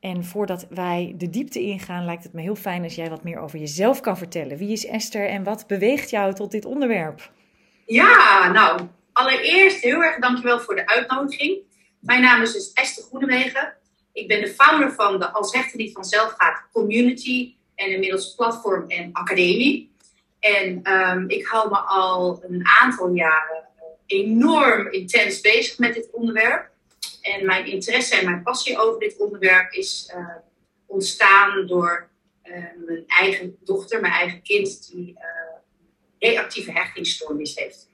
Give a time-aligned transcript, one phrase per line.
[0.00, 3.38] En voordat wij de diepte ingaan, lijkt het me heel fijn als jij wat meer
[3.38, 4.58] over jezelf kan vertellen.
[4.58, 7.30] Wie is Esther en wat beweegt jou tot dit onderwerp?
[7.86, 8.80] Ja, nou,
[9.12, 11.58] allereerst heel erg dankjewel voor de uitnodiging.
[12.00, 13.74] Mijn naam is dus Esther Groenewegen.
[14.12, 18.90] Ik ben de founder van de Als Rechten niet vanzelf gaat community en inmiddels platform
[18.90, 19.90] en academie.
[20.40, 23.68] En um, ik hou me al een aantal jaren
[24.06, 26.70] enorm intens bezig met dit onderwerp.
[27.22, 30.26] En mijn interesse en mijn passie over dit onderwerp is uh,
[30.86, 32.10] ontstaan door
[32.44, 32.54] uh,
[32.86, 35.20] mijn eigen dochter, mijn eigen kind, die uh,
[36.18, 37.90] reactieve hechtingsstoornis heeft.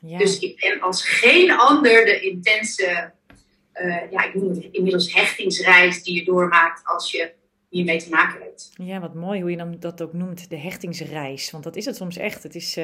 [0.00, 0.18] Ja.
[0.18, 3.12] Dus ik ben als geen ander de intense,
[4.10, 7.32] ja, ik noem het inmiddels hechtingsreis die je doormaakt als je
[7.68, 8.70] hiermee te maken hebt.
[8.74, 11.50] Ja, wat mooi hoe je dan dat ook noemt, de hechtingsreis.
[11.50, 12.42] Want dat is het soms echt.
[12.42, 12.78] Het is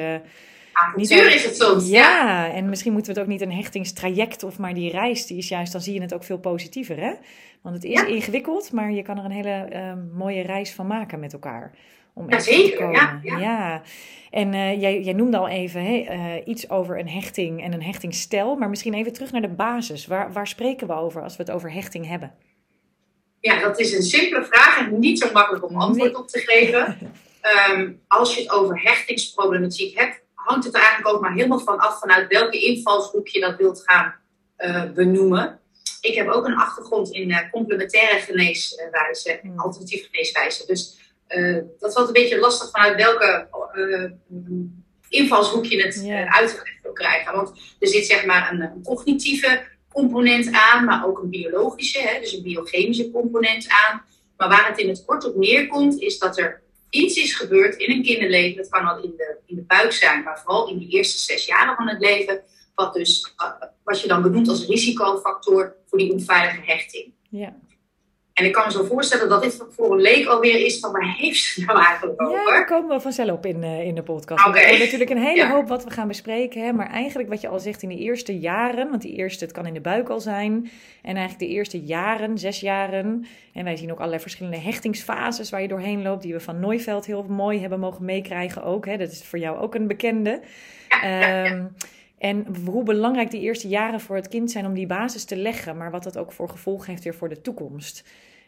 [0.73, 1.89] avontuur is het soms.
[1.89, 5.37] Ja, en misschien moeten we het ook niet een hechtingstraject of maar die reis, die
[5.37, 7.13] is juist, dan zie je het ook veel positiever, hè?
[7.61, 11.19] Want het is ingewikkeld, maar je kan er een hele uh, mooie reis van maken
[11.19, 11.71] met elkaar.
[12.13, 12.71] Om ja, zeker.
[12.71, 12.93] Te komen.
[12.93, 13.39] Ja, ja.
[13.39, 13.81] ja.
[14.29, 17.83] En uh, jij, jij noemde al even hè, uh, iets over een hechting en een
[17.83, 20.05] hechtingsstijl, maar misschien even terug naar de basis.
[20.07, 22.33] Waar, waar spreken we over als we het over hechting hebben?
[23.39, 26.21] Ja, dat is een simpele vraag en niet zo makkelijk om antwoord nee.
[26.21, 26.97] op te geven.
[27.71, 31.77] um, als je het over hechtingsproblematiek hebt, hangt het er eigenlijk ook maar helemaal van
[31.77, 34.15] af vanuit welke invalshoek je dat wilt gaan
[34.57, 35.59] uh, benoemen.
[36.01, 40.65] Ik heb ook een achtergrond in uh, complementaire geneeswijze en alternatieve geneeswijze.
[40.65, 43.47] Dus uh, dat altijd een beetje lastig vanuit welke
[45.09, 46.37] invalshoek je het yeah.
[46.37, 47.35] uitgelegd wil krijgen.
[47.35, 52.19] Want er zit zeg maar een, een, cognitieve component aan, maar ook een biologische, hè,
[52.19, 54.01] dus een biochemische component aan.
[54.37, 56.62] Maar waar het in het kort op neerkomt, is dat er
[56.93, 58.57] iets is gebeurd in een kinderleven.
[58.57, 61.45] Dat kan al in de, in de buik zijn, maar vooral in die eerste zes
[61.45, 62.41] jaren van het leven.
[62.75, 67.13] Wat, dus, uh, wat je dan benoemt als risicofactor voor die onveilige hechting.
[67.29, 67.55] Ja.
[68.33, 71.15] En ik kan me zo voorstellen dat dit voor een leek alweer is van waar
[71.17, 72.37] heeft ze nou eigenlijk over?
[72.37, 74.47] Ja, daar komen we vanzelf op in, uh, in de podcast.
[74.47, 74.53] Okay.
[74.53, 75.51] We hebben natuurlijk een hele ja.
[75.51, 76.63] hoop wat we gaan bespreken.
[76.63, 76.71] Hè?
[76.71, 79.65] Maar eigenlijk wat je al zegt in de eerste jaren, want die eerste, het kan
[79.65, 80.71] in de buik al zijn.
[81.01, 83.25] En eigenlijk de eerste jaren, zes jaren.
[83.53, 86.21] En wij zien ook allerlei verschillende hechtingsfases waar je doorheen loopt.
[86.21, 88.85] Die we van Nooiveld heel mooi hebben mogen meekrijgen ook.
[88.85, 88.97] Hè?
[88.97, 90.41] Dat is voor jou ook een bekende.
[90.89, 91.75] Ja, um,
[92.17, 95.77] en hoe belangrijk die eerste jaren voor het kind zijn om die basis te leggen,
[95.77, 98.03] maar wat dat ook voor gevolg heeft weer voor de toekomst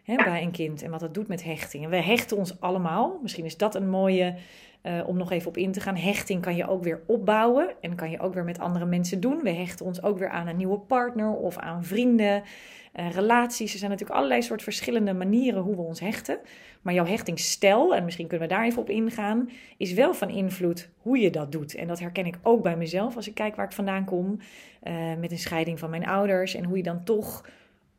[0.05, 1.83] bij een kind en wat dat doet met hechting.
[1.83, 4.35] En we hechten ons allemaal, misschien is dat een mooie
[4.85, 5.95] uh, om nog even op in te gaan.
[5.95, 9.41] Hechting kan je ook weer opbouwen en kan je ook weer met andere mensen doen.
[9.41, 12.43] We hechten ons ook weer aan een nieuwe partner of aan vrienden,
[12.95, 13.73] uh, relaties.
[13.73, 16.39] Er zijn natuurlijk allerlei soort verschillende manieren hoe we ons hechten.
[16.81, 20.89] Maar jouw hechtingsstijl, en misschien kunnen we daar even op ingaan, is wel van invloed
[20.97, 21.75] hoe je dat doet.
[21.75, 24.39] En dat herken ik ook bij mezelf als ik kijk waar ik vandaan kom.
[24.83, 26.55] Uh, met een scheiding van mijn ouders.
[26.55, 27.43] En hoe je dan toch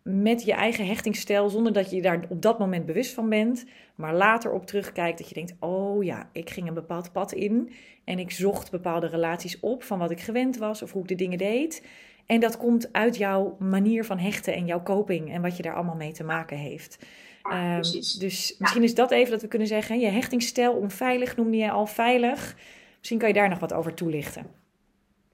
[0.09, 4.15] met je eigen hechtingsstijl, zonder dat je daar op dat moment bewust van bent, maar
[4.15, 7.73] later op terugkijkt dat je denkt: oh ja, ik ging een bepaald pad in
[8.05, 11.15] en ik zocht bepaalde relaties op van wat ik gewend was of hoe ik de
[11.15, 11.87] dingen deed.
[12.27, 15.75] En dat komt uit jouw manier van hechten en jouw coping en wat je daar
[15.75, 16.99] allemaal mee te maken heeft.
[17.43, 17.83] Ja, um,
[18.19, 21.87] dus misschien is dat even dat we kunnen zeggen: je hechtingsstijl onveilig noemde je al
[21.87, 22.57] veilig.
[22.99, 24.47] Misschien kan je daar nog wat over toelichten.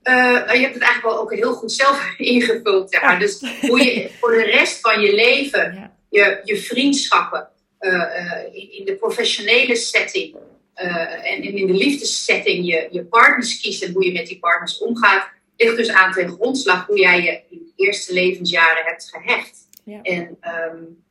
[0.04, 0.14] Uh,
[0.52, 2.90] je hebt het eigenlijk wel ook heel goed zelf ingevuld.
[2.90, 3.18] Zeg maar.
[3.18, 7.48] Dus hoe je voor de rest van je leven je, je vriendschappen
[7.80, 10.36] uh, uh, in, in, de professionele setting
[10.74, 15.28] en in de liefdessetting je, je partners kiest en hoe je met die partners omgaat,
[15.56, 19.68] ligt dus aan ten grondslag hoe jij je in de eerste levensjaren hebt gehecht.
[19.84, 20.02] Ja.
[20.02, 20.38] En
[20.72, 21.02] um,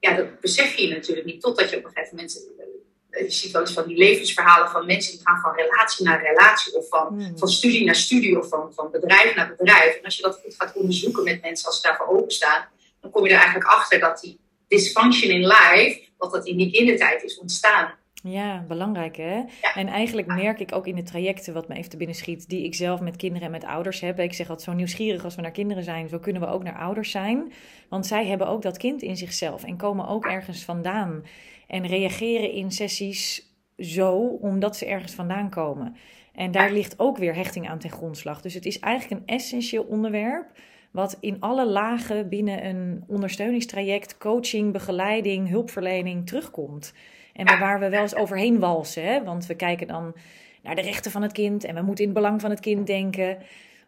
[0.00, 2.50] ja, dat besef je natuurlijk niet totdat je op een gegeven moment
[3.18, 6.76] je ziet wel eens van die levensverhalen van mensen die gaan van relatie naar relatie
[6.76, 7.38] of van, mm.
[7.38, 9.96] van studie naar studie of van, van bedrijf naar bedrijf.
[9.96, 12.68] En als je dat goed gaat onderzoeken met mensen als ze daarvoor openstaan,
[13.00, 16.72] dan kom je er eigenlijk achter dat die dysfunction in life, dat dat in die
[16.72, 17.94] kindertijd is ontstaan.
[18.26, 19.34] Ja, belangrijk hè.
[19.34, 19.74] Ja.
[19.74, 22.64] En eigenlijk merk ik ook in de trajecten, wat me even te binnen schiet, die
[22.64, 24.18] ik zelf met kinderen en met ouders heb.
[24.18, 26.78] Ik zeg altijd zo nieuwsgierig als we naar kinderen zijn, zo kunnen we ook naar
[26.78, 27.52] ouders zijn.
[27.88, 31.24] Want zij hebben ook dat kind in zichzelf en komen ook ergens vandaan
[31.66, 35.96] en reageren in sessies zo omdat ze ergens vandaan komen.
[36.34, 38.40] En daar ligt ook weer hechting aan ten grondslag.
[38.40, 40.46] Dus het is eigenlijk een essentieel onderwerp
[40.90, 46.94] wat in alle lagen binnen een ondersteuningstraject, coaching, begeleiding, hulpverlening terugkomt.
[47.32, 49.24] En waar we wel eens overheen walsen, hè?
[49.24, 50.14] want we kijken dan
[50.62, 52.86] naar de rechten van het kind en we moeten in het belang van het kind
[52.86, 53.38] denken.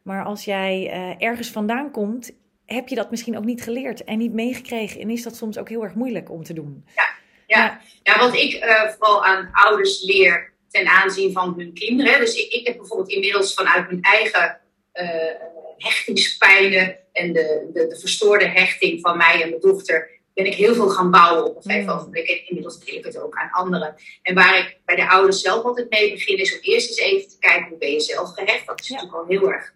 [0.03, 2.33] Maar als jij uh, ergens vandaan komt,
[2.65, 5.01] heb je dat misschien ook niet geleerd en niet meegekregen.
[5.01, 6.85] En is dat soms ook heel erg moeilijk om te doen.
[6.95, 7.81] Ja ja.
[8.03, 12.21] ja wat ik uh, vooral aan ouders leer ten aanzien van hun kinderen.
[12.21, 14.61] Dus ik, ik heb bijvoorbeeld inmiddels vanuit mijn eigen
[14.95, 15.35] uh,
[15.77, 20.75] hechtingspijnen en de, de, de, verstoorde hechting van mij en mijn dochter, ben ik heel
[20.75, 22.29] veel gaan bouwen op een gegeven ogenblik.
[22.29, 23.95] En inmiddels deel ik het ook aan anderen.
[24.23, 27.29] En waar ik bij de ouders zelf altijd mee begin, is om eerst eens even
[27.29, 28.67] te kijken hoe ben je zelf gehecht.
[28.67, 29.75] Dat is natuurlijk al heel erg,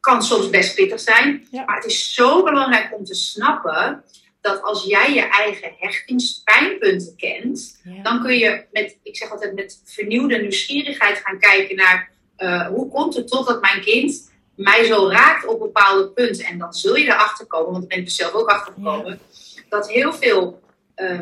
[0.00, 1.48] kan soms best pittig zijn.
[1.50, 4.04] Maar het is zo belangrijk om te snappen
[4.40, 9.82] dat als jij je eigen hechtingspijnpunten kent, dan kun je met, ik zeg altijd, met
[9.84, 15.46] vernieuwde nieuwsgierigheid gaan kijken naar uh, hoe komt het totdat mijn kind mij zo raakt
[15.46, 16.44] op bepaalde punten.
[16.44, 19.20] En dan zul je erachter komen, want ik ben er zelf ook achter gekomen,
[19.68, 20.60] dat heel veel.
[20.96, 21.18] Uh,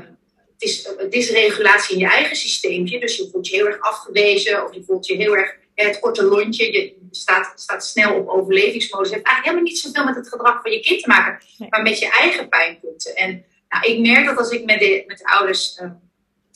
[0.52, 3.00] het is, het is regulatie in je eigen systeempje.
[3.00, 6.24] Dus je voelt je heel erg afgewezen of je voelt je heel erg het korte
[6.24, 6.72] lontje.
[6.72, 9.06] Je staat, staat snel op overlevingsmodus.
[9.06, 11.82] Het heeft eigenlijk helemaal niet zoveel met het gedrag van je kind te maken, maar
[11.82, 13.16] met je eigen pijnpunten.
[13.16, 15.90] En nou, ik merk dat als ik met de, met de ouders uh,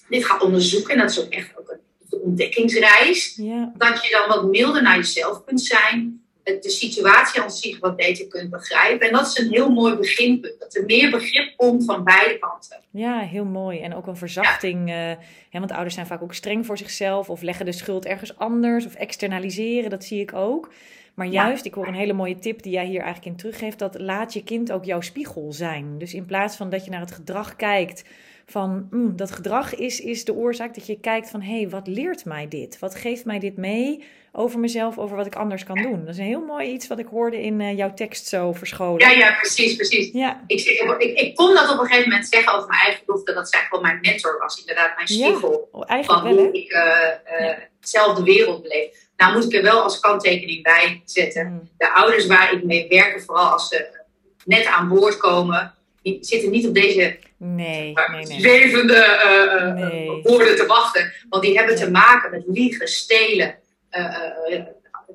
[0.09, 3.73] dit ga onderzoeken, en dat is ook echt ook een ontdekkingsreis, ja.
[3.77, 8.29] dat je dan wat milder naar jezelf kunt zijn de situatie aan zich wat beter
[8.29, 9.07] kunt begrijpen.
[9.07, 10.59] En dat is een heel mooi beginpunt.
[10.59, 12.81] Dat er meer begrip komt van beide kanten.
[12.91, 13.81] Ja, heel mooi.
[13.81, 14.89] En ook een verzachting.
[14.89, 15.11] Ja.
[15.11, 15.17] Uh,
[15.51, 17.31] hè, want ouders zijn vaak ook streng voor zichzelf.
[17.31, 18.87] Of leggen de schuld ergens anders.
[18.87, 19.91] Of externaliseren.
[19.91, 20.73] Dat zie ik ook.
[21.15, 23.79] Maar juist, ik hoor een hele mooie tip die jij hier eigenlijk in teruggeeft.
[23.79, 25.99] Dat laat je kind ook jouw spiegel zijn.
[25.99, 28.05] Dus in plaats van dat je naar het gedrag kijkt
[28.53, 31.87] van mm, dat gedrag is, is de oorzaak dat je kijkt van hé, hey, wat
[31.87, 32.79] leert mij dit?
[32.79, 36.01] Wat geeft mij dit mee over mezelf, over wat ik anders kan doen?
[36.01, 39.09] Dat is een heel mooi iets wat ik hoorde in uh, jouw tekst zo verscholen.
[39.09, 40.13] Ja, ja, precies, precies.
[40.13, 40.43] Ja.
[40.47, 40.61] Ik,
[40.99, 43.61] ik, ik, kon dat op een gegeven moment zeggen over mijn eigen dochter, dat zij
[43.61, 45.69] gewoon mijn mentor was, inderdaad mijn spiegel.
[45.89, 49.09] Ja, van hoe ik uh, uh, zelf de wereld beleef.
[49.17, 51.47] Nou moet ik er wel als kanttekening bij zetten.
[51.47, 51.71] Mm.
[51.77, 54.01] De ouders waar ik mee werken, vooral als ze
[54.45, 58.41] net aan boord komen, die zitten niet op deze nee, nee, nee.
[58.41, 61.13] levende uh, woorden te wachten.
[61.29, 63.59] Want die hebben te maken met liegen, stelen,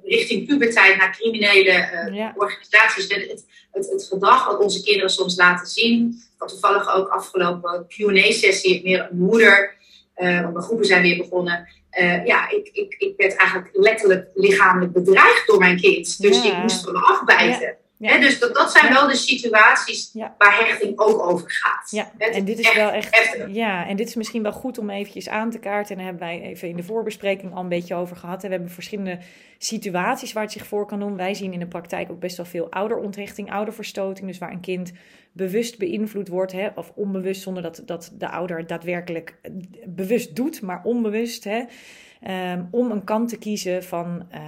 [0.03, 3.07] richting puberteit naar criminele organisaties.
[3.07, 6.07] Het, het, het, gedrag wat onze kinderen soms laten zien.
[6.07, 9.75] Ik had toevallig ook afgelopen QA-sessie meer een moeder.
[10.15, 11.67] want de groepen zijn weer begonnen.
[12.25, 16.21] ja, ik, ik, ik werd eigenlijk letterlijk lichamelijk bedreigd door mijn kind.
[16.21, 17.77] Dus ik moest me afbijten.
[17.97, 18.17] Ja.
[18.19, 21.91] dus dat, dat zijn wel de situaties waar hechting ook over gaat.
[21.91, 23.37] Ja, en dit is wel echt.
[23.47, 25.91] Ja, en dit is misschien wel goed om eventjes aan te kaarten.
[25.91, 28.43] En daar hebben wij even in de voorbespreking al een beetje over gehad.
[28.43, 29.19] En we hebben verschillende
[29.57, 31.15] situaties waar het zich voor kan doen.
[31.15, 34.27] Wij zien in de praktijk ook best wel veel ouderontrechting, ouderverstoting.
[34.27, 34.91] Dus waar een kind
[35.31, 39.35] bewust beïnvloed wordt, hè, of onbewust, zonder dat, dat de ouder daadwerkelijk
[39.85, 41.43] bewust doet, maar onbewust.
[41.43, 41.63] Hè.
[42.21, 44.39] Ehm, om een kant te kiezen van uh,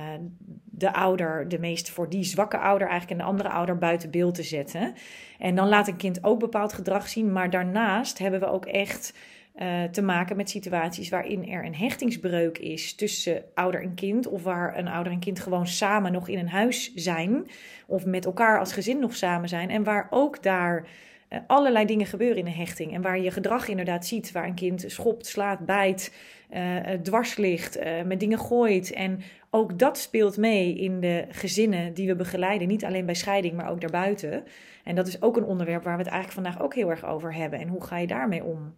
[0.63, 4.35] de ouder, de meest voor die zwakke ouder eigenlijk en de andere ouder buiten beeld
[4.35, 4.93] te zetten.
[5.39, 9.13] En dan laat een kind ook bepaald gedrag zien, maar daarnaast hebben we ook echt
[9.55, 14.43] uh, te maken met situaties waarin er een hechtingsbreuk is tussen ouder en kind, of
[14.43, 17.47] waar een ouder en kind gewoon samen nog in een huis zijn,
[17.87, 20.87] of met elkaar als gezin nog samen zijn, en waar ook daar
[21.29, 22.93] uh, allerlei dingen gebeuren in een hechting.
[22.93, 26.13] En waar je gedrag inderdaad ziet, waar een kind schopt, slaat, bijt,
[26.53, 28.91] uh, dwars ligt, met dingen gooit.
[28.93, 32.67] En ook dat speelt mee in de gezinnen die we begeleiden.
[32.67, 34.43] Niet alleen bij scheiding, maar ook daarbuiten.
[34.83, 37.33] En dat is ook een onderwerp waar we het eigenlijk vandaag ook heel erg over
[37.33, 37.59] hebben.
[37.59, 38.75] En hoe ga je daarmee om?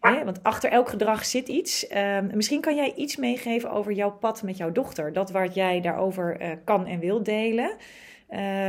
[0.00, 1.86] Want achter elk gedrag zit iets.
[1.86, 5.12] Ehm, misschien kan jij iets meegeven over jouw pad met jouw dochter.
[5.12, 7.76] Dat waar jij daarover uh, kan en wil delen.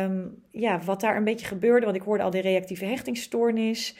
[0.01, 1.85] Um, ja, wat daar een beetje gebeurde.
[1.85, 3.97] Want ik hoorde al de reactieve hechtingsstoornis.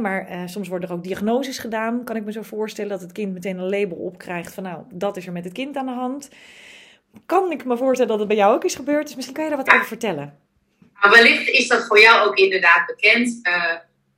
[0.00, 2.04] Maar uh, soms worden er ook diagnoses gedaan.
[2.04, 5.16] Kan ik me zo voorstellen dat het kind meteen een label opkrijgt van nou, dat
[5.16, 6.28] is er met het kind aan de hand
[7.26, 9.06] kan ik me voorstellen dat het bij jou ook is gebeurd.
[9.06, 10.38] Dus misschien kan je daar wat over vertellen.
[11.00, 13.38] Nou, wellicht is dat voor jou ook inderdaad bekend.
[13.42, 13.72] Uh,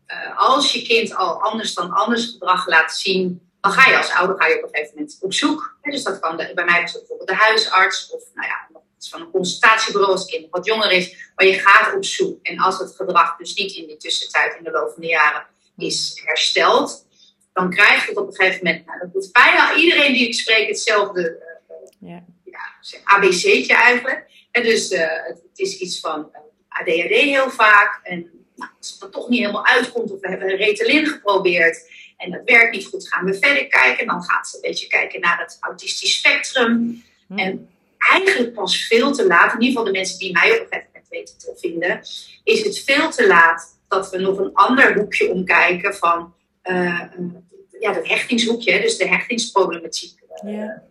[0.08, 4.12] uh, als je kind al anders dan anders gedrag laat zien, dan ga je als
[4.12, 5.76] ouder ga je op een gegeven moment op zoek.
[5.82, 10.12] Dus dat kan de, bij mij bijvoorbeeld de huisarts of nou ja, van een consultatiebureau
[10.12, 11.32] als kind wat jonger is.
[11.34, 12.38] Maar je gaat op zoek.
[12.42, 15.46] En als het gedrag dus niet in die tussentijd, in de loop van de jaren,
[15.78, 17.06] is hersteld,
[17.52, 20.34] dan krijg je het op een gegeven moment, nou, dat doet bijna iedereen die ik
[20.34, 21.42] spreek hetzelfde.
[22.00, 22.24] Uh, ja
[23.04, 24.26] ABC'tje eigenlijk.
[24.50, 28.00] En dus uh, het, is iets van uh, ADHD heel vaak.
[28.02, 31.90] En nou, als het er toch niet helemaal uitkomt, of we hebben een Ritalin geprobeerd
[32.16, 34.06] en dat werkt niet goed, gaan we verder kijken.
[34.06, 37.02] Dan gaat ze een beetje kijken naar het autistisch spectrum.
[37.26, 37.38] Hm.
[37.38, 40.66] En eigenlijk pas veel te laat, in ieder geval de mensen die mij op een
[40.66, 42.00] gegeven moment weten te vinden,
[42.44, 47.02] is het veel te laat dat we nog een ander hoekje omkijken van uh,
[47.80, 50.18] ja, dat hechtingshoekje, dus de hechtingsproblematiek.
[50.44, 50.86] Ja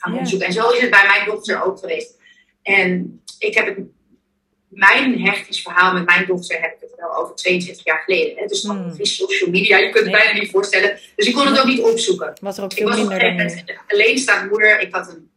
[0.00, 0.46] gaan onderzoeken.
[0.46, 2.18] En zo is het bij mijn dochter ook geweest.
[2.62, 3.78] En ik heb het,
[4.68, 8.36] mijn hechtingsverhaal met mijn dochter heb ik het wel over 22 jaar geleden.
[8.36, 8.46] Hè?
[8.46, 8.94] Dus mm.
[9.00, 10.98] social media, je kunt het bijna niet voorstellen.
[11.16, 12.32] Dus ik kon het ook niet opzoeken.
[12.40, 14.80] Was er ook veel ik was minder dan een alleenstaande moeder.
[14.80, 15.30] Ik had een,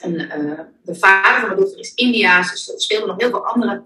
[0.00, 3.46] een uh, de vader van mijn dochter is Indiaas, dus er speelden nog heel veel
[3.46, 3.82] andere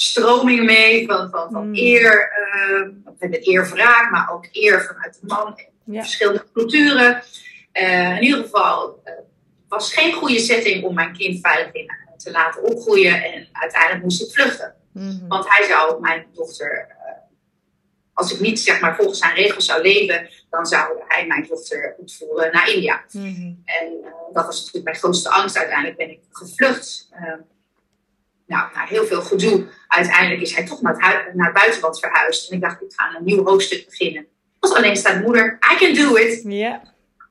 [0.00, 1.74] stromingen mee van, van, van mm.
[1.74, 2.32] eer,
[2.70, 2.88] uh,
[3.18, 5.60] met maar ook eer vanuit de man.
[5.84, 6.00] Ja.
[6.00, 7.22] Verschillende culturen.
[7.72, 9.12] Uh, in ieder geval uh,
[9.68, 13.24] was geen goede setting om mijn kind veilig in te laten opgroeien.
[13.24, 14.74] En uiteindelijk moest ik vluchten.
[14.92, 15.26] Mhm.
[15.28, 16.96] Want hij zou mijn dochter,
[18.12, 21.94] als ik niet zeg maar volgens zijn regels zou leven, dan zou hij mijn dochter
[21.98, 23.04] ontvoeren naar India.
[23.12, 23.52] Mhm.
[23.64, 25.56] En dat was natuurlijk mijn grootste angst.
[25.56, 27.08] Uiteindelijk ben ik gevlucht
[28.48, 32.50] nou, na heel veel gedoe, uiteindelijk is hij toch naar het, naar het buitenland verhuisd.
[32.50, 34.26] En ik dacht, ik ga een nieuw hoofdstuk beginnen.
[34.58, 36.42] Als alleenstaande moeder, I can do it.
[36.44, 36.80] Yeah.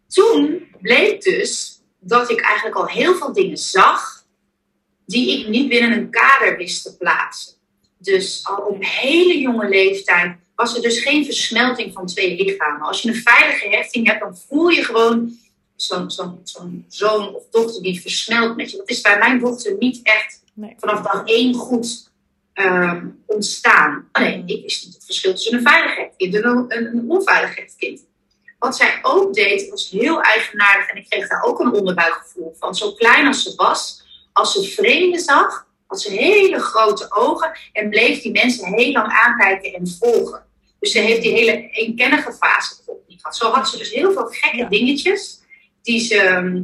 [0.07, 4.25] Toen bleek dus dat ik eigenlijk al heel veel dingen zag
[5.05, 7.53] die ik niet binnen een kader wist te plaatsen.
[7.97, 12.87] Dus al op hele jonge leeftijd was er dus geen versmelting van twee lichamen.
[12.87, 15.37] Als je een veilige hechting hebt, dan voel je gewoon
[15.75, 18.77] zo'n zo zo zoon of dochter die versmelt met je.
[18.77, 20.41] Dat is bij mijn dochter niet echt
[20.77, 22.11] vanaf dag één goed
[22.53, 24.09] ehm, ontstaan.
[24.11, 24.47] Oh nee, mm.
[24.47, 28.05] ik wist niet het verschil tussen een veiligheidskind en een, een, onveiligheidskind.
[28.59, 32.75] Wat zij ook deed, was heel eigenaardig en ik kreeg daar ook een onderbuikgevoel van.
[32.75, 37.89] Zo klein als ze was, als ze vreemden zag, had ze hele grote ogen en
[37.89, 40.45] bleef die mensen heel lang aankijken en volgen.
[40.79, 43.37] Dus ze heeft die hele eenkennige fase bijvoorbeeld niet gehad.
[43.37, 45.39] Zo had ze dus heel veel gekke dingetjes
[45.81, 46.63] die ze ehm,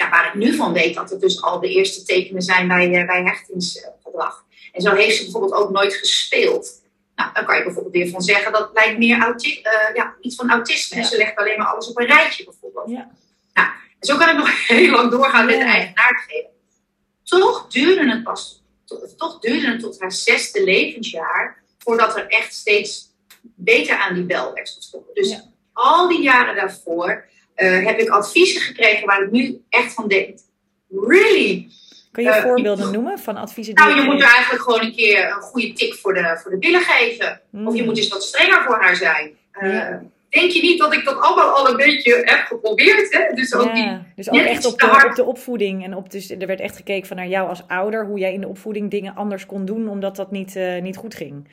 [0.00, 2.88] ja, waar ik nu van weet dat het dus al de eerste tekenen zijn bij,
[2.88, 4.44] uh, bij hechtingsgedrag.
[4.72, 6.82] En zo heeft ze bijvoorbeeld ook nooit gespeeld.
[7.14, 10.36] Nou, dan kan je bijvoorbeeld weer van zeggen dat lijkt meer auti uh, ja, iets
[10.36, 11.04] van autisme.
[11.04, 12.90] Ze legt alleen maar alles op een rijtje bijvoorbeeld.
[12.90, 13.10] Ja.
[13.52, 13.68] Nou,
[14.00, 16.50] zo kan ik nog heel lang doorgaan met de eigenaardigheden.
[17.24, 18.62] Toch duurde het pas,
[19.16, 23.08] toch duurde het tot haar zesde levensjaar voordat er echt steeds
[23.42, 25.14] beter aan die bel werd getrokken.
[25.14, 25.40] Dus
[25.72, 30.38] al die jaren daarvoor uh, heb ik adviezen gekregen waar ik nu echt van denk,
[30.90, 31.68] really?
[32.12, 34.94] Kun je uh, voorbeelden noemen van adviezen die Nou, je moet er eigenlijk gewoon een
[34.94, 37.40] keer een goede tik voor de, voor de billen geven.
[37.52, 37.84] Of je hmm.
[37.84, 39.38] moet eens wat strenger voor haar zijn.
[39.62, 39.94] Uh,
[40.28, 43.12] Denk je niet dat ik dat allemaal al een beetje heb geprobeerd?
[43.12, 43.34] Hè?
[43.34, 45.84] Dus ook, die, dus ook echt op de, op de, opvoeding.
[45.84, 48.40] En op, dus er werd echt gekeken van naar jou als ouder, hoe jij in
[48.40, 51.48] de opvoeding dingen anders kon doen, omdat dat niet, niet goed ging.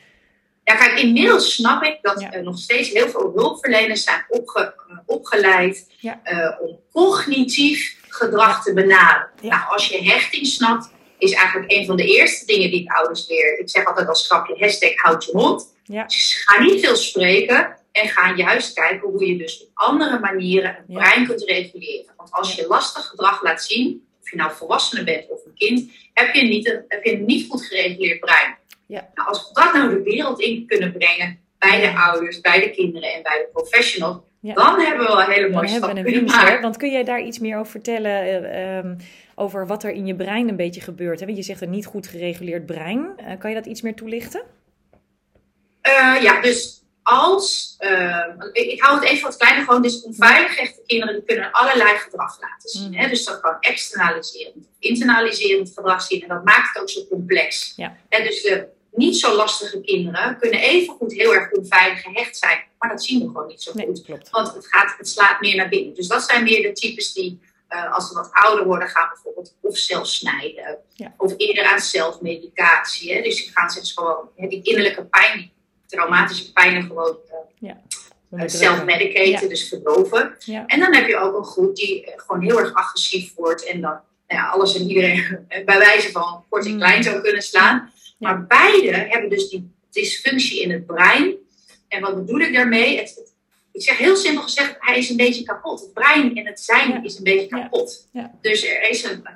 [0.68, 4.74] Ja, kijk, inmiddels snap ik dat er nog steeds heel veel hulpverleners zijn opge,
[5.06, 6.16] opgeleid uh,
[6.60, 9.30] om cognitief gedrag te benaderen.
[9.42, 13.28] Nou, als je hechting snapt, is eigenlijk een van de eerste dingen die ik ouders
[13.28, 13.60] leer.
[13.60, 15.74] Ik zeg altijd als grapje, hashtag houd je mond.
[15.86, 20.76] Dus ga niet veel spreken en ga juist kijken hoe je dus op andere manieren
[20.76, 22.14] het brein kunt reguleren.
[22.18, 25.92] Want als je lastig gedrag laat zien, of je nou volwassene bent of een kind,
[26.14, 28.58] heb je, niet een, heb je een niet goed gereguleerd brein.
[28.88, 29.10] Ja.
[29.14, 32.70] Nou, als we dat nou de wereld in kunnen brengen, bij de ouders, bij de
[32.70, 36.62] kinderen en bij de professionals, dan hebben we wel een hele mooie stap kunnen maken.
[36.62, 38.96] Want kun jij daar iets meer over vertellen, eh, ehm,
[39.36, 41.20] over wat er in je brein een beetje gebeurt?
[41.20, 41.26] Hè?
[41.26, 43.16] Want je zegt een niet goed gereguleerd brein.
[43.20, 44.42] Uh, kan je dat iets meer toelichten?
[45.88, 47.76] Uh, ja, dus als,
[48.52, 51.98] ik, ik, hou het even wat kleiner, gewoon, dus onveilig echte kinderen die kunnen allerlei
[51.98, 52.96] gedrag laten zien.
[52.96, 53.04] Hè?
[53.04, 53.10] Mm.
[53.10, 57.74] Dus dat kan externaliserend, internaliserend gedrag zien en dat maakt het ook zo complex.
[57.76, 57.98] Ja.
[58.10, 58.68] En dus de
[58.98, 62.64] niet zo lastige kinderen kunnen evengoed heel erg onveilig gehecht zijn.
[62.80, 64.04] Maar dat zien we gewoon niet zo goed.
[64.04, 64.30] klopt.
[64.30, 65.94] Want het, gaat, het slaat meer naar binnen.
[65.94, 67.40] Dus dat zijn meer de types die,
[67.70, 70.78] uh, als ze wat ouder worden, gaan bijvoorbeeld of zelf snijden.
[71.18, 73.14] Of eerder aan zelfmedicatie.
[73.14, 73.22] Hè.
[73.22, 75.52] Dus die gaan zich gewoon, die innerlijke pijn, die
[75.88, 77.82] traumatische pijnen gewoon uh, ja.
[78.32, 80.38] uh, dus verdoven.
[80.68, 84.00] En dan heb je ook een groep die gewoon heel erg agressief wordt en dan
[84.28, 87.04] nou ja, alles en iedereen bij wijze van kort en klein mm.
[87.04, 87.92] zou kunnen slaan.
[88.18, 91.36] Maar beide hebben dus die dysfunctie in het brein.
[91.88, 92.98] En wat bedoel ik daarmee?
[92.98, 93.34] Het,
[93.72, 95.80] ik zeg heel simpel gezegd, hij is een beetje kapot.
[95.80, 98.08] Het brein en het zijn is een beetje kapot.
[98.42, 99.32] Dus er is een, uh,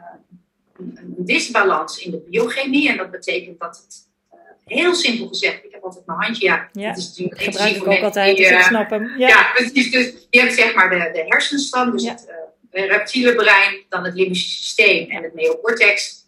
[0.78, 2.90] een, disbalans in de biochemie.
[2.90, 6.70] En dat betekent dat het, uh, heel simpel gezegd, ik heb altijd mijn handje, ja,
[6.72, 9.18] het is natuurlijk gebruik ik ook altijd, die, uh, snap hem.
[9.18, 9.92] Ja, precies.
[9.92, 12.28] Dus je hebt zeg maar de, de hersenstam, dus het
[12.72, 16.20] reptiele brein, dan het limbische systeem en het neocortex.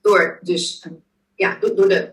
[0.00, 1.02] Door dus een
[1.34, 2.12] ja, door, de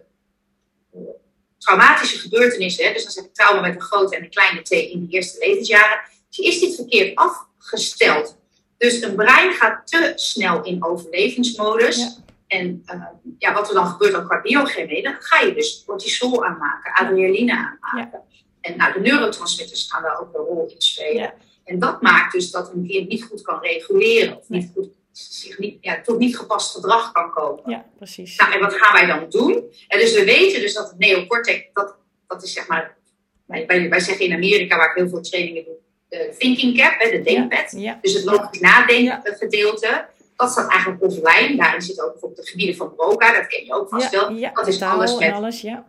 [1.58, 4.72] traumatische gebeurtenissen, hè, dus dan zeg ik trauma met een grote en een kleine t
[4.72, 8.40] in de eerste levensjaren, is dit verkeerd afgesteld.
[8.78, 12.20] Dus een brein gaat te snel in overlevingsmodus.
[12.48, 13.04] En uh,
[13.38, 17.78] ja, wat er dan gebeurt ook qua biochemie, dan ga je dus cortisol aanmaken, adrenaline
[17.80, 18.22] aanmaken.
[18.62, 21.34] En nou, de neurotransmitters gaan daar ook een rol in spelen.
[21.64, 25.60] En dat maakt dus dat een kind niet goed kan reguleren of niet goed zich
[25.60, 27.64] niet, ja, tot niet gepast gedrag kan komen.
[27.66, 28.36] Ja, precies.
[28.36, 29.54] Nou, en wat gaan wij dan doen?
[29.88, 31.96] En dus we weten dus dat het neocortex, dat,
[32.28, 32.98] dat is zeg maar,
[33.46, 35.76] wij, wij, zeggen in Amerika waar ik heel veel trainingen doe,
[36.10, 37.72] de thinking cap, hè, de denkpad.
[37.72, 40.06] Ja, Dus het logisch nadenken gedeelte.
[40.36, 41.56] dat staat eigenlijk offline.
[41.56, 44.32] Daarin zit ook bijvoorbeeld de gebieden van Broca, dat ken je ook vast wel.
[44.32, 45.88] Ja, dat is alles met alles, ja.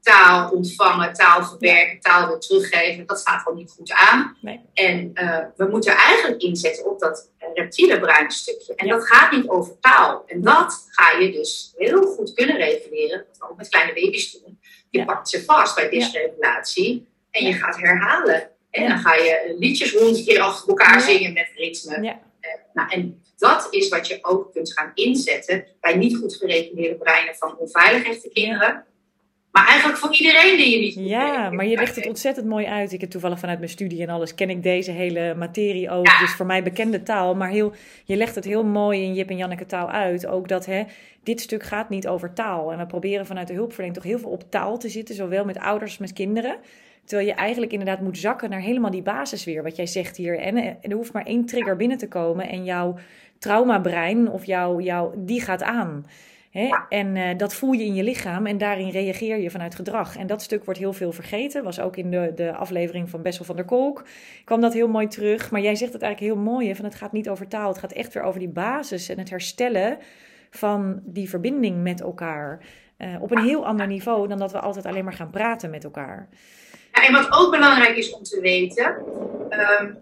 [0.00, 3.06] Taal ontvangen, taal verwerken, taal weer teruggeven.
[3.06, 4.36] Dat staat gewoon niet goed aan.
[4.40, 4.60] Nee.
[4.74, 8.74] En uh, we moeten eigenlijk inzetten op dat reptiele brein stukje.
[8.74, 10.22] En dat gaat niet over taal.
[10.26, 13.24] En dat ga je dus heel goed kunnen reguleren.
[13.28, 14.58] Wat we ook met kleine baby's doen.
[14.90, 18.50] Je pakt ze vast bij dysregulatie en je gaat herhalen.
[18.70, 22.02] En dan ga je liedjes honderd keer achter elkaar zingen met ritme.
[22.02, 22.20] Ja.
[22.40, 26.96] Uh, nou, en dat is wat je ook kunt gaan inzetten bij niet goed gereguleerde
[26.96, 28.84] breinen van onveilig echte kinderen.
[29.50, 32.92] Maar eigenlijk voor iedereen die je niet Ja, maar je legt het ontzettend mooi uit.
[32.92, 36.18] Ik heb toevallig vanuit mijn studie en alles ken ik deze hele materie ook.
[36.18, 37.34] Dus voor mij bekende taal.
[37.34, 37.72] Maar heel,
[38.04, 40.26] je legt het heel mooi in Jip en Janneke taal uit.
[40.26, 40.82] Ook dat hè,
[41.22, 42.72] dit stuk gaat niet over taal.
[42.72, 45.14] En we proberen vanuit de hulpverlening toch heel veel op taal te zitten.
[45.14, 46.56] Zowel met ouders als met kinderen.
[47.04, 49.62] Terwijl je eigenlijk inderdaad moet zakken naar helemaal die basis weer.
[49.62, 50.38] Wat jij zegt hier.
[50.38, 52.48] En, en er hoeft maar één trigger binnen te komen.
[52.48, 52.96] En jouw
[53.38, 56.06] traumabrein of jouw, jouw, die gaat aan.
[56.50, 56.76] Hè?
[56.88, 60.16] En uh, dat voel je in je lichaam en daarin reageer je vanuit gedrag.
[60.16, 61.64] En dat stuk wordt heel veel vergeten.
[61.64, 64.04] Was ook in de, de aflevering van Bessel van der Kolk.
[64.44, 65.50] kwam dat heel mooi terug.
[65.50, 66.68] Maar jij zegt het eigenlijk heel mooi.
[66.68, 66.74] Hè?
[66.74, 67.68] Van het gaat niet over taal.
[67.68, 69.98] Het gaat echt weer over die basis en het herstellen
[70.50, 72.60] van die verbinding met elkaar.
[72.98, 75.84] Uh, op een heel ander niveau dan dat we altijd alleen maar gaan praten met
[75.84, 76.28] elkaar.
[76.92, 78.94] Ja, en wat ook belangrijk is om te weten.
[79.80, 79.98] Um,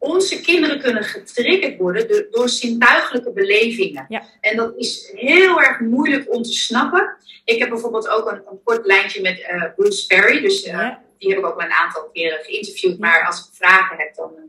[0.00, 4.06] onze kinderen kunnen getriggerd worden door, door zintuigelijke belevingen.
[4.08, 4.22] Ja.
[4.40, 7.16] En dat is heel erg moeilijk om te snappen.
[7.44, 10.40] Ik heb bijvoorbeeld ook een, een kort lijntje met uh, Bruce Perry.
[10.40, 11.02] Dus uh, ja.
[11.18, 12.98] die heb ik ook een aantal keren geïnterviewd.
[12.98, 14.42] Maar als ik vragen heb, dan uh,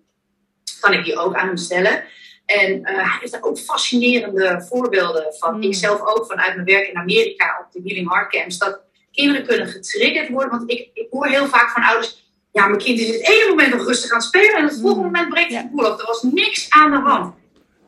[0.79, 2.03] kan ik die ook aan hem stellen.
[2.45, 5.55] En hij heeft daar ook fascinerende voorbeelden van.
[5.55, 5.61] Mm.
[5.61, 8.57] Ik zelf ook vanuit mijn werk in Amerika op de Healing Heart Camps.
[8.57, 8.81] Dat
[9.11, 10.49] kinderen kunnen getriggerd worden.
[10.49, 12.20] Want ik, ik hoor heel vaak van ouders
[12.51, 15.03] ja, mijn kind is het ene moment nog rustig aan het spelen en het volgende
[15.03, 15.99] moment breekt het boel af.
[15.99, 17.35] Er was niks aan de hand.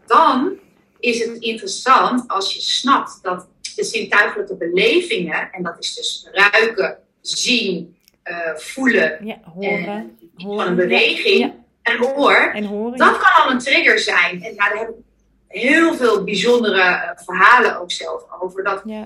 [0.06, 0.58] Dan
[1.00, 6.98] is het interessant als je snapt dat de zintuigelijke belevingen, en dat is dus ruiken,
[7.22, 11.56] zien, uh, voelen, ja, horen, en, horen, van een beweging ja.
[11.82, 14.44] en, hoor, en horen, dat kan al een trigger zijn.
[14.44, 14.96] En ja, daar heb ik
[15.48, 18.64] heel veel bijzondere uh, verhalen ook zelf over.
[18.64, 19.02] Dat uh,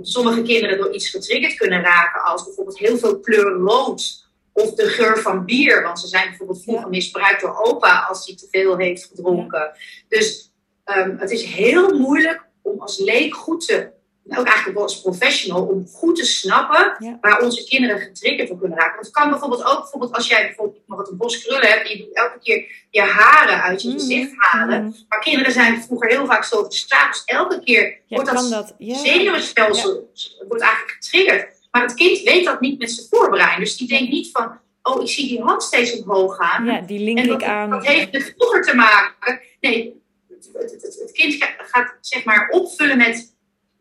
[0.00, 4.86] sommige kinderen door iets getriggerd kunnen raken, als bijvoorbeeld heel veel kleur rood of de
[4.88, 8.76] geur van bier, want ze zijn bijvoorbeeld vroeger misbruikt door opa als hij te veel
[8.76, 9.70] heeft gedronken.
[10.08, 10.52] Dus
[10.84, 13.90] um, het is heel moeilijk om als leek goed te,
[14.28, 17.18] ook eigenlijk wel als professional, om goed te snappen ja.
[17.20, 18.94] waar onze kinderen getriggerd door kunnen raken.
[18.94, 21.88] Want het kan bijvoorbeeld ook, bijvoorbeeld als jij bijvoorbeeld nog wat een bos krullen hebt,
[21.90, 24.82] en je doet elke keer je haren uit je Mm, gezicht halen.
[24.82, 24.94] mm.
[25.08, 28.74] Maar kinderen zijn vroeger heel vaak zo verstraald, dus elke keer Ja, wordt dat, dat?
[28.78, 28.96] Ja.
[28.98, 30.10] zenuwstelsel
[30.48, 31.58] wordt eigenlijk getriggerd.
[31.70, 33.60] Maar het kind weet dat niet met zijn voorbrein.
[33.60, 36.64] Dus die denkt niet van, oh, ik zie die hand steeds omhoog gaan.
[36.64, 37.70] Ja, die link en dat, ik aan.
[37.70, 39.40] dat heeft met vroeger te maken.
[39.60, 43.34] Nee, het, het, het, het kind gaat, zeg maar opvullen met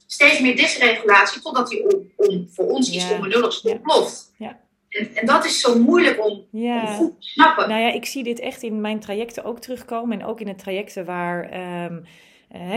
[0.08, 3.14] steeds meer dysregulatie, totdat hij om, om, voor ons iets Ja.
[3.16, 3.72] onbenulligs Ja.
[3.72, 4.34] ontploft.
[4.38, 4.60] Ja.
[4.90, 6.86] En, en dat is zo moeilijk om, om Ja.
[6.86, 7.70] goed te snappen.
[7.70, 10.20] Nou ja, ik zie dit echt in mijn trajecten ook terugkomen.
[10.20, 11.50] En ook in de trajecten waar.
[11.50, 12.00] ehm,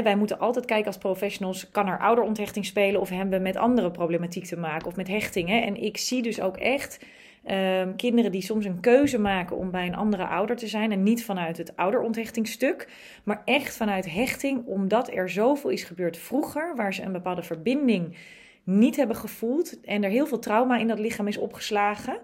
[0.02, 3.90] wij moeten altijd kijken als professionals, kan er ouderonthechting spelen of hebben we met andere
[3.90, 5.62] problematiek te maken of met hechtingen.
[5.62, 7.04] En ik zie dus ook echt
[7.44, 10.92] ehm, kinderen die soms een keuze maken om bij een andere ouder te zijn.
[10.92, 12.88] En niet vanuit het ouderonthechtingstuk,
[13.24, 18.16] maar echt vanuit hechting, omdat er zoveel is gebeurd vroeger, waar ze een bepaalde verbinding
[18.64, 22.18] niet hebben gevoeld en er heel veel trauma in dat lichaam is opgeslagen.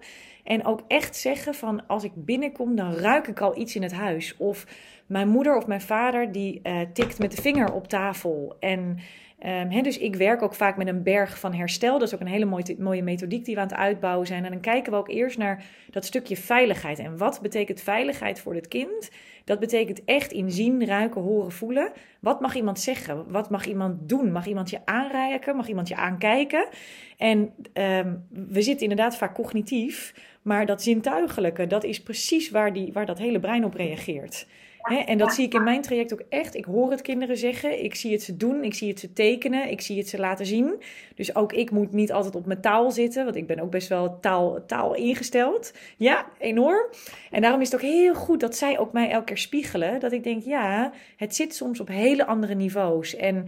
[0.49, 3.93] En ook echt zeggen van als ik binnenkom, dan ruik ik al iets in het
[3.93, 4.37] huis.
[4.37, 4.65] Of
[5.05, 8.55] mijn moeder of mijn vader die eh, tikt met de vinger op tafel.
[8.59, 8.99] En
[9.47, 11.99] hè, dus ik werk ook vaak met een berg van herstel.
[11.99, 14.45] Dat is ook een hele mooie, mooie methodiek die we aan het uitbouwen zijn.
[14.45, 16.99] En dan kijken we ook eerst naar dat stukje veiligheid.
[16.99, 19.11] En wat betekent veiligheid voor dit kind?
[19.43, 21.91] Dat betekent echt in zien, ruiken, horen, voelen.
[22.19, 23.31] Wat mag iemand zeggen?
[23.31, 24.31] Wat mag iemand doen?
[24.31, 25.55] Mag iemand je aanreiken?
[25.55, 26.67] Mag iemand je aankijken?
[27.17, 32.93] En ehm, we zitten inderdaad vaak cognitief, maar dat zintuigelijke, dat is precies waar, die,
[32.93, 34.45] waar dat hele brein op reageert.
[34.83, 36.55] En dat zie ik in mijn traject ook echt.
[36.55, 39.71] Ik hoor het kinderen zeggen, ik zie het ze doen, ik zie het ze tekenen,
[39.71, 40.81] ik zie het ze laten zien.
[41.15, 43.87] Dus ook ik moet niet altijd op mijn taal zitten, want ik ben ook best
[43.87, 45.73] wel taal, taal ingesteld.
[45.97, 46.85] Ja, enorm.
[47.31, 49.99] En daarom is het ook heel goed dat zij ook mij elke keer spiegelen.
[49.99, 53.15] Dat ik denk, ja, het zit soms op hele andere niveaus.
[53.15, 53.47] En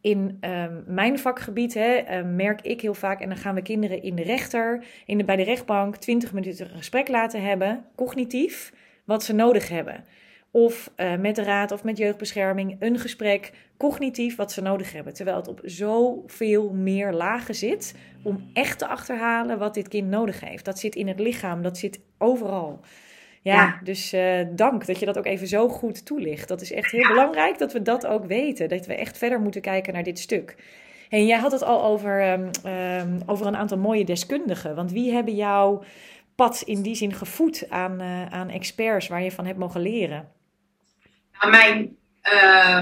[0.00, 4.02] in ehm, mijn vakgebied hè, eh, merk ik heel vaak, en dan gaan we kinderen
[4.02, 8.72] in de rechter, in bij de rechtbank, 20 minuten een gesprek laten hebben, cognitief,
[9.04, 10.04] wat ze nodig hebben.
[10.50, 15.14] Of eh, met de raad of met jeugdbescherming een gesprek, cognitief, wat ze nodig hebben.
[15.14, 20.40] Terwijl het op zoveel meer lagen zit om echt te achterhalen wat dit kind nodig
[20.40, 20.64] heeft.
[20.64, 22.80] Dat zit in het lichaam, dat zit overal.
[23.42, 26.48] Ja, dus uh, dank dat je dat ook even zo goed toelicht.
[26.48, 28.68] Dat is echt heel belangrijk dat we dat ook weten.
[28.68, 30.56] Dat we echt verder moeten kijken naar dit stuk.
[31.08, 34.74] En jij had het al over, um, um, over een aantal mooie deskundigen.
[34.74, 35.82] Want wie hebben jouw
[36.34, 40.28] pad in die zin gevoed aan, uh, aan experts waar je van hebt mogen leren?
[41.32, 41.96] Nou, mijn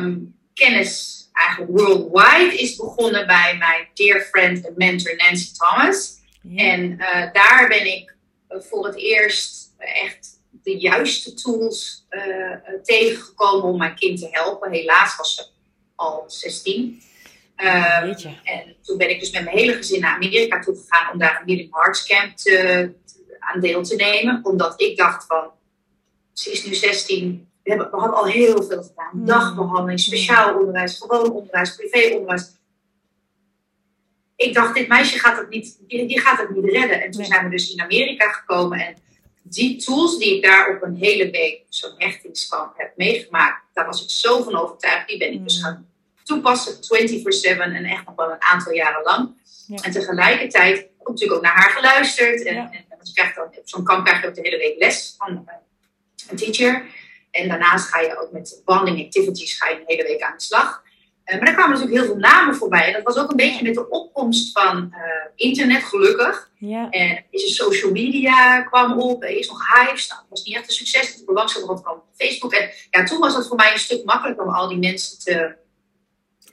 [0.03, 6.17] um, kennis eigenlijk worldwide is begonnen bij mijn dear friend en mentor Nancy Thomas.
[6.57, 8.17] En uh, daar ben ik
[8.49, 10.38] voor het eerst echt
[10.69, 14.71] de juiste tools uh, tegengekomen om mijn kind te helpen.
[14.71, 15.47] Helaas was ze
[15.95, 17.03] al 16.
[17.57, 21.19] Um, en toen ben ik dus met mijn hele gezin naar Amerika toe gegaan om
[21.19, 22.93] daar een Healing Hearts Camp te,
[23.39, 24.41] aan deel te nemen.
[24.43, 25.51] Omdat ik dacht van,
[26.33, 29.11] ze is nu 16, we, hebben, we hadden al heel veel gedaan.
[29.13, 29.27] Mm.
[29.27, 32.57] Dagbehandeling, speciaal onderwijs, gewoon onderwijs, privéonderwijs.
[34.37, 37.03] Ik dacht, dit meisje gaat het niet, die, gaat het niet redden.
[37.03, 38.97] En toen zijn we dus in Amerika gekomen en
[39.51, 44.03] die tools die ik daar op een hele week, zo'n hechtingskamp, heb meegemaakt, daar was
[44.03, 45.09] ik zo van overtuigd.
[45.09, 45.63] Die ben ik dus mm.
[45.65, 45.89] gaan
[46.23, 46.79] toepassen 24-7
[47.59, 49.37] en echt nog wel een aantal jaren lang.
[49.83, 52.45] En tegelijkertijd heb ik natuurlijk ook naar haar geluisterd.
[52.45, 55.15] En, en, je krijgt dan, op zo'n kamp krijg je ook de hele week les
[55.19, 55.55] van eh,
[56.29, 56.85] een teacher.
[57.31, 60.43] En daarnaast ga je ook met bonding activities ga je een hele week aan de
[60.43, 60.83] slag.
[61.29, 62.87] Uh, maar er kwamen natuurlijk heel veel namen voorbij.
[62.87, 65.01] En dat was ook een beetje met de opkomst van uh,
[65.35, 66.51] internet, gelukkig.
[66.59, 66.91] Ja.
[66.91, 69.85] En is social media kwam op, er is nog hype.
[69.85, 71.15] Nou, dat was niet echt een succes.
[71.15, 72.53] Het belangrijkste kwam op Facebook.
[72.53, 75.55] En ja, toen was het voor mij een stuk makkelijker om al die mensen te,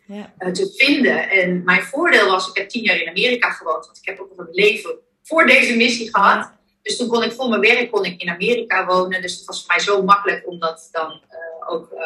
[0.05, 0.33] ja.
[0.39, 1.29] uh, te vinden.
[1.29, 3.85] En mijn voordeel was, ik heb tien jaar in Amerika gewoond.
[3.85, 6.51] Want ik heb ook nog een leven voor deze missie gehad.
[6.81, 9.21] Dus toen kon ik voor mijn werk kon ik in Amerika wonen.
[9.21, 11.99] Dus het was voor mij zo makkelijk om dat dan uh, ook uh,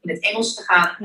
[0.00, 0.96] in het Engels te gaan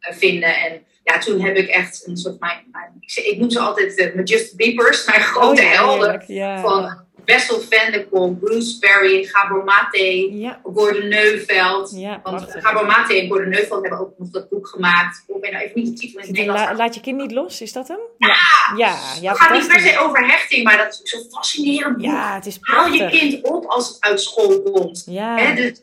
[0.00, 0.56] vinden.
[0.56, 4.10] En ja, toen heb ik echt een soort mijn, mijn ik, ik, noem ze altijd
[4.14, 6.24] mijn Just Beepers, mijn grote oh, helden.
[6.26, 6.60] Ja.
[6.60, 10.60] Van Bessel Vendekom, Bruce Perry, Gabor Mate, ja.
[10.74, 11.90] Gordon Neuveld.
[12.22, 15.24] Want Gabor Mate en Gordon Neuveld hebben ook nog dat boek gemaakt.
[15.26, 16.78] Ik ben nou even niet de titel in het Nederlands.
[16.78, 17.98] laat je kind niet los, is dat hem?
[18.18, 18.36] Ja!
[18.76, 22.04] ja, ja het gaat niet per se over hechting, maar dat is zo fascinerend boek.
[22.04, 25.02] Ja, het is Haal je kind op als het uit school komt.
[25.06, 25.54] Ja.
[25.54, 25.82] dus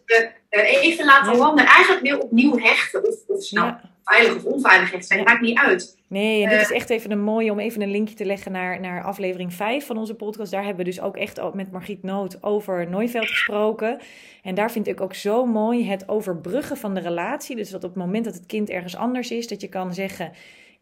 [0.49, 1.65] uh, even laten landen.
[1.65, 3.07] Eigenlijk weer opnieuw hechten.
[3.07, 3.73] Of, of nou,
[4.07, 5.97] veilig of onveilig zijn, maakt niet uit.
[6.07, 8.79] Nee, en dit is echt even een mooie om even een linkje te leggen naar,
[8.79, 10.51] naar aflevering 5 van onze podcast.
[10.51, 13.99] Daar hebben we dus ook echt met Margriet Noot over Nooiveld gesproken.
[14.43, 17.55] En daar vind ik ook zo mooi het overbruggen van de relatie.
[17.55, 20.31] Dus dat op het moment dat het kind ergens anders is, dat je kan zeggen: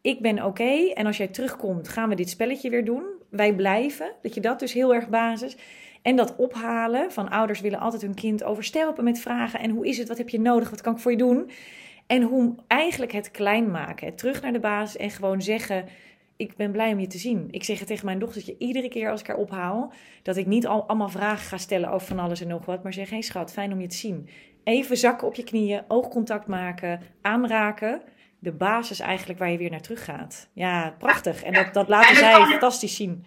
[0.02, 0.92] Ik ben oké.
[0.94, 3.04] en als jij terugkomt, gaan we dit spelletje weer doen.
[3.30, 4.12] Wij blijven.
[4.22, 5.58] Dat je dat dus heel erg basis.
[6.02, 9.60] En dat ophalen van ouders willen altijd hun kind overstelpen met vragen.
[9.60, 10.08] En hoe is het?
[10.08, 10.70] Wat heb je nodig?
[10.70, 11.50] Wat kan ik voor je doen?
[12.08, 14.16] En hoe eigenlijk het klein maken.
[14.16, 15.86] terug naar de basis en gewoon zeggen:
[16.38, 17.48] Ik ben blij om je te zien.
[17.52, 19.94] Ik zeg het tegen mijn dochtertje iedere keer als ik haar ophaal.
[20.24, 22.84] Dat ik niet al, allemaal vragen ga stellen over van alles en nog wat.
[22.84, 24.30] Maar zeg: Hé hey schat, fijn om je te zien.
[24.64, 28.02] Even zakken op je knieën, oogcontact maken, aanraken.
[28.40, 30.50] De basis eigenlijk waar je weer naar terug gaat.
[30.54, 31.44] Ja, prachtig.
[31.44, 33.26] En dat, dat laten zij fantastisch zien.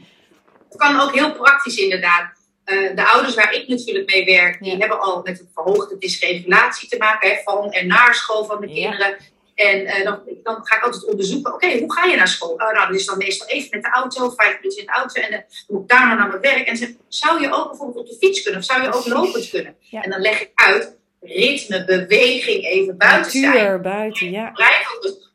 [0.68, 2.37] Het kan ook heel praktisch inderdaad.
[2.68, 6.88] Uh, de ouders waar ik natuurlijk mee werk, die hebben al met een verhoogde dysregulatie
[6.88, 9.16] te maken, hè, van en naar school van de kinderen.
[9.54, 12.52] En uh, dan, dan, ga ik altijd onderzoeken, oké, hoe ga je naar school?
[12.52, 15.20] Oh, nou, dat is dan meestal even met de auto, vijf minuten in de auto.
[15.20, 16.66] En dan moet ik daarna naar mijn werk.
[16.66, 18.60] En zeg, zou je ook bijvoorbeeld op de fiets kunnen?
[18.60, 19.76] Of zou je ook lopend kunnen?
[19.90, 23.82] En dan leg ik uit, ritme, beweging, even buiten Natuur, zijn.
[23.82, 24.52] buiten, ja.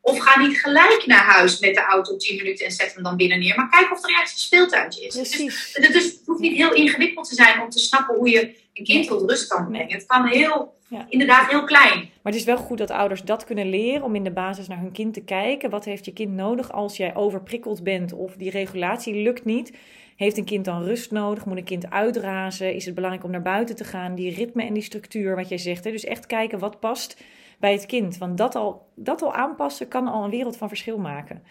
[0.05, 3.17] Of ga niet gelijk naar huis met de auto 10 minuten en zet hem dan
[3.17, 3.55] binnen neer.
[3.55, 5.13] Maar kijk of er ergens een speeltuintje is.
[5.13, 5.31] Dus,
[5.73, 9.07] dus, het hoeft niet heel ingewikkeld te zijn om te snappen hoe je een kind
[9.07, 9.93] tot rust kan brengen.
[9.93, 10.73] Het kan heel,
[11.09, 11.99] inderdaad heel klein.
[11.99, 14.79] Maar het is wel goed dat ouders dat kunnen leren om in de basis naar
[14.79, 15.69] hun kind te kijken.
[15.69, 19.71] Wat heeft je kind nodig als jij overprikkeld bent of die regulatie lukt niet?
[20.15, 21.45] Heeft een kind dan rust nodig?
[21.45, 22.75] Moet een kind uitrazen?
[22.75, 24.15] Is het belangrijk om naar buiten te gaan?
[24.15, 25.83] Die ritme en die structuur, wat jij zegt.
[25.83, 25.91] Hè?
[25.91, 27.17] Dus echt kijken wat past
[27.63, 28.17] bij het kind.
[28.17, 31.43] Want dat al, dat al aanpassen kan al een wereld van verschil maken.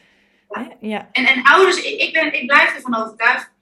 [0.48, 0.68] Ja.
[0.81, 1.09] ja.
[1.12, 3.53] En, en ouders, ik, ben, ik blijf ervan overtuigd,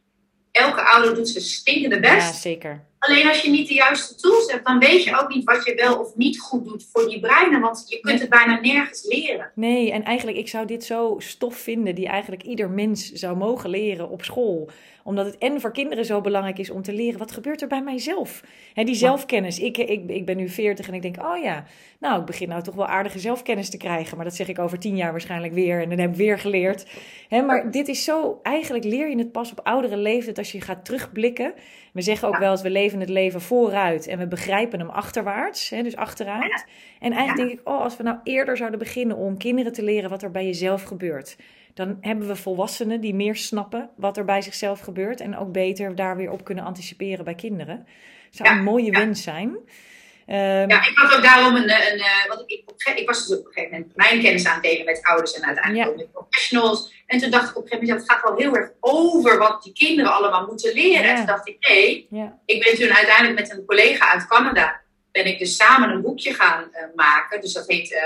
[0.51, 2.33] elke ouder doet zijn stinkende best.
[2.33, 2.85] Ja, zeker.
[3.01, 5.75] Alleen als je niet de juiste tools hebt, dan weet je ook niet wat je
[5.75, 7.61] wel of niet goed doet voor die breinen.
[7.61, 9.51] Want je kunt het bijna nergens leren.
[9.55, 13.71] Nee, en eigenlijk, ik zou dit zo stof vinden die eigenlijk ieder mens zou mogen
[13.71, 14.71] leren op school
[15.05, 17.83] omdat het en voor kinderen zo belangrijk is om te leren wat gebeurt er bij
[17.83, 18.43] mijzelf.
[18.75, 19.59] En die zelfkennis.
[19.59, 21.65] Ik, ik, ik ben nu 40 en ik denk, oh ja,
[21.99, 24.17] nou, ik begin nou toch wel aardige zelfkennis te krijgen.
[24.17, 25.83] Maar dat zeg ik over tien jaar waarschijnlijk weer.
[25.83, 26.87] En dan heb ik weer geleerd.
[27.29, 30.61] He, maar dit is zo, eigenlijk leer je het pas op oudere leeftijd als je
[30.61, 31.55] gaat terugblikken.
[31.93, 35.71] We zeggen ook wel eens, we leven het leven vooruit en we begrijpen hem achterwaarts.
[35.71, 36.67] He, dus achteruit.
[37.01, 40.11] En eigenlijk denk ik, oh, als we nou eerder zouden beginnen om kinderen te leren
[40.11, 41.37] wat er bij jezelf gebeurt
[41.75, 45.95] dan hebben we volwassenen die meer snappen wat er bij zichzelf gebeurt en ook beter
[45.95, 47.87] daar weer op kunnen anticiperen bij kinderen.
[48.31, 49.57] Zou een mooie winst zijn.
[50.33, 51.71] Um, ja, ik had ook daarom een.
[51.71, 54.55] een, een want ik, ik, ik, was dus op een gegeven moment mijn kennis aan
[54.55, 56.93] het delen met ouders en uiteindelijk ook met professionals.
[57.07, 59.63] En toen dacht ik op een gegeven moment, het gaat wel heel erg over wat
[59.63, 61.05] die kinderen allemaal moeten leren.
[61.05, 64.81] En toen dacht ik, hé, hey, ik ben toen uiteindelijk met een collega uit Canada,
[65.13, 67.41] ben ik dus samen een boekje gaan uh, maken.
[67.41, 68.01] Dus dat heet uh,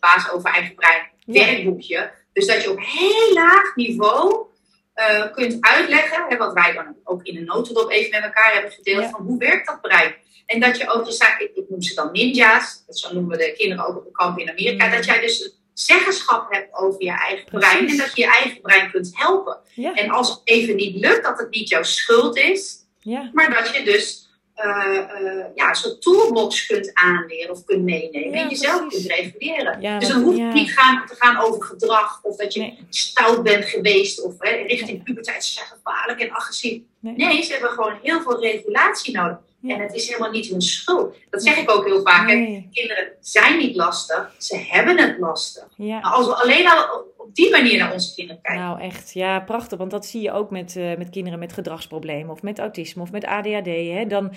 [0.00, 2.10] Baas over eigen brein werkboekje.
[2.32, 4.46] Dus dat je op heel laag niveau
[4.94, 8.72] uh, kunt uitleggen, hè, wat wij dan ook in een notendop even met elkaar hebben
[8.72, 10.14] gedeeld, van hoe werkt dat brein?
[10.48, 13.38] En dat je ook, je zegt, ik, ik noem ze dan ninja's, dat zo noemen
[13.38, 14.92] we de kinderen ook op de kamp in Amerika, mm.
[14.92, 18.90] dat jij dus zeggenschap hebt over je eigen brein en dat je je eigen brein
[18.90, 19.58] kunt helpen.
[19.94, 23.30] En als het even niet lukt, dat het niet jouw schuld is, ja.
[23.32, 24.28] maar dat je dus
[24.64, 30.00] uh, uh, ja, soort toolbox kunt aanleren of kunt meenemen en jezelf kunt reguleren.
[30.00, 33.64] dus dan hoeft het niet gaan, te gaan over gedrag of dat je stout bent
[33.64, 36.82] geweest of hè, richting puberteit ze zijn gevaarlijk en agressief.
[37.00, 37.42] Nee.
[37.42, 39.38] ze hebben gewoon heel veel regulatie nodig.
[39.62, 41.16] En het is helemaal niet hun schuld.
[41.30, 42.26] Dat zeg ik ook heel vaak.
[42.26, 45.66] Kinderen zijn niet lastig, ze hebben het lastig.
[46.00, 48.64] Als we alleen al op die manier naar onze kinderen kijken.
[48.64, 49.12] Nou, echt.
[49.12, 49.78] Ja, prachtig.
[49.78, 53.10] Want dat zie je ook met, uh, met kinderen met gedragsproblemen of met autisme of
[53.10, 53.66] met ADHD.
[53.66, 54.06] Hè?
[54.06, 54.32] Dan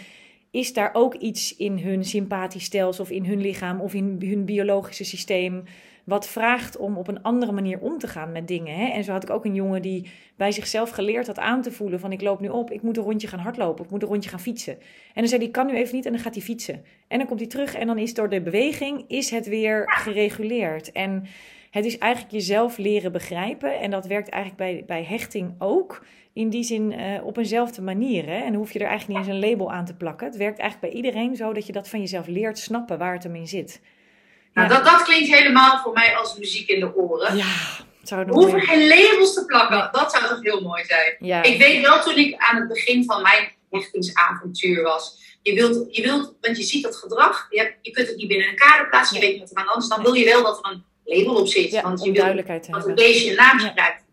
[0.51, 4.45] is daar ook iets in hun sympathisch stelsel of in hun lichaam of in hun
[4.45, 5.63] biologische systeem
[6.03, 8.75] wat vraagt om op een andere manier om te gaan met dingen.
[8.75, 8.85] Hè?
[8.85, 11.99] En zo had ik ook een jongen die bij zichzelf geleerd had aan te voelen
[11.99, 14.29] van ik loop nu op, ik moet een rondje gaan hardlopen, ik moet een rondje
[14.29, 14.73] gaan fietsen.
[14.73, 14.79] En
[15.13, 16.83] dan zei hij, ik kan nu even niet en dan gaat hij fietsen.
[17.07, 20.91] En dan komt hij terug en dan is door de beweging is het weer gereguleerd.
[20.91, 21.25] En
[21.71, 26.05] het is eigenlijk jezelf leren begrijpen en dat werkt eigenlijk bij, bij hechting ook.
[26.33, 28.25] In die zin uh, op eenzelfde manier.
[28.25, 28.43] Hè?
[28.43, 30.27] En hoef je er eigenlijk niet eens een label aan te plakken.
[30.27, 33.23] Het werkt eigenlijk bij iedereen zo dat je dat van jezelf leert snappen waar het
[33.23, 33.81] hem in zit.
[34.53, 37.37] Nou, dat, dat klinkt helemaal voor mij als muziek in de oren.
[37.37, 37.55] Ja,
[38.03, 39.89] zou We hoeven geen labels te plakken.
[39.91, 41.15] Dat zou toch heel mooi zijn.
[41.19, 41.43] Ja.
[41.43, 45.19] Ik weet wel toen ik aan het begin van mijn hechtingsavontuur was.
[45.41, 47.47] Je wilt, je wilt, want je ziet dat gedrag.
[47.49, 49.19] Je, hebt, je kunt het niet binnen een kader plaatsen.
[49.19, 49.87] Je weet niet wat er aan anders.
[49.87, 51.71] Dan wil je wel dat er een label op zit.
[51.71, 52.35] Ja, want je wil
[52.69, 54.03] dat het beestje een naam gebruikt.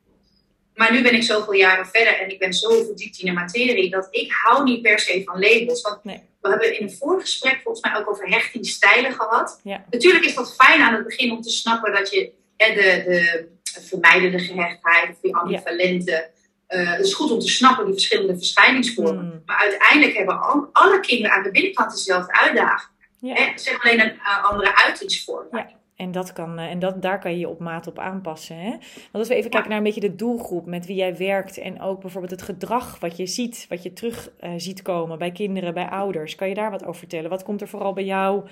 [0.74, 3.90] Maar nu ben ik zoveel jaren verder en ik ben zo verdiept in de materie
[3.90, 5.82] dat ik hou niet per se van labels.
[5.82, 6.00] Want
[6.40, 9.60] we hebben in een voorgesprek volgens mij ook over hechtingsstijlen gehad.
[9.90, 13.48] Natuurlijk is dat fijn aan het begin om te snappen dat je hè, de, de
[13.80, 16.30] vermijdende gehechtheid of die ambivalente.
[16.68, 19.30] Uh, het is goed om te snappen die verschillende verschijningsvormen.
[19.30, 19.42] Hmm.
[19.46, 22.96] Maar uiteindelijk hebben al, alle kinderen aan de binnenkant dezelfde uitdaging.
[23.20, 23.52] Ja.
[23.58, 25.46] Zeg alleen een uh, andere uitingsvorm.
[25.50, 25.77] Ja.
[25.98, 28.56] En, dat kan, eh, en dat, daar kan je je op maat op aanpassen.
[28.56, 28.70] Hè?
[28.70, 31.58] Want als we even kijken naar een beetje de doelgroep met wie jij werkt.
[31.58, 35.32] En ook bijvoorbeeld het gedrag wat je ziet, wat je terug uh, ziet komen bij
[35.32, 36.34] kinderen, bij ouders.
[36.34, 37.30] Kan je daar wat over vertellen?
[37.30, 38.48] Wat komt er vooral bij jou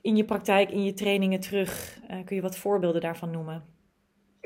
[0.00, 1.98] in je praktijk, in je trainingen terug?
[2.10, 3.79] Uh, kun je wat voorbeelden daarvan noemen?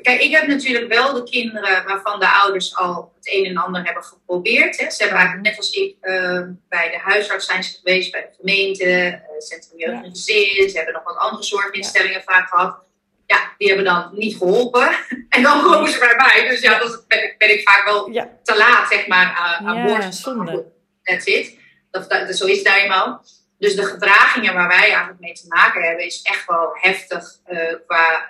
[0.03, 3.85] Kijk, ik heb natuurlijk wel de kinderen waarvan de ouders al het een en ander
[3.85, 4.81] hebben geprobeerd.
[4.81, 4.91] Hè.
[4.91, 8.37] Ze hebben eigenlijk net als ik uh, bij de huisarts zijn ze geweest, bij de
[8.37, 10.69] gemeente, uh, Centrum Jeugd en Gezin.
[10.71, 12.79] Ze hebben nog wat andere zorginstellingen vaak gehad.
[13.27, 14.89] Ja, die hebben dan niet geholpen.
[15.29, 16.49] en dan komen ze bij mij.
[16.49, 18.05] Dus ja, dan ben, ik vaak wel
[18.43, 20.03] te laat, zeg maar, aan, aan boord.
[20.03, 20.65] Ja, zonde.
[21.03, 21.59] That's it.
[21.91, 23.25] Dat, dat, zo is het nou eenmaal.
[23.59, 27.75] Dus de gedragingen waar wij eigenlijk mee te maken hebben, is echt wel heftig uh,
[27.87, 28.29] qua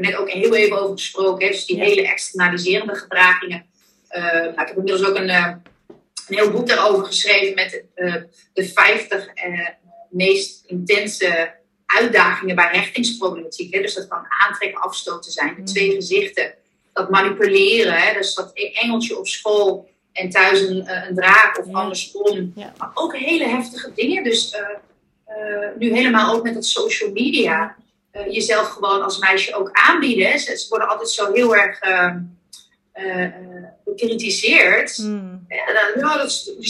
[0.00, 1.46] heb er net ook heel even over gesproken.
[1.46, 3.66] Hè, dus die hele externaliserende gedragingen.
[4.10, 5.54] Uh, nou, ik heb inmiddels ook een, uh,
[6.28, 8.14] een heel boek daarover geschreven met uh,
[8.52, 9.28] de 50
[10.10, 11.54] meest intense
[11.86, 13.74] uitdagingen bij hechtingsproblematiek.
[13.74, 13.80] Hè.
[13.80, 15.54] Dus dat kan aantrekken, afstoten zijn.
[15.54, 15.94] De twee mm.
[15.94, 16.54] gezichten.
[16.92, 17.94] Dat manipuleren.
[17.94, 18.12] Hè.
[18.12, 22.52] Dus dat engeltje op school en thuis een, een draak of andersom.
[22.54, 22.72] Ja.
[22.78, 24.24] Maar ook hele heftige dingen.
[24.24, 24.56] Dus
[25.78, 27.76] nu helemaal ook met dat social media.
[28.12, 30.38] Uh, jezelf gewoon als meisje ook aanbieden.
[30.38, 32.14] Ze, ze worden altijd zo heel erg uh,
[32.94, 33.32] uh,
[33.84, 34.98] bekritiseerd.
[34.98, 35.46] Mm.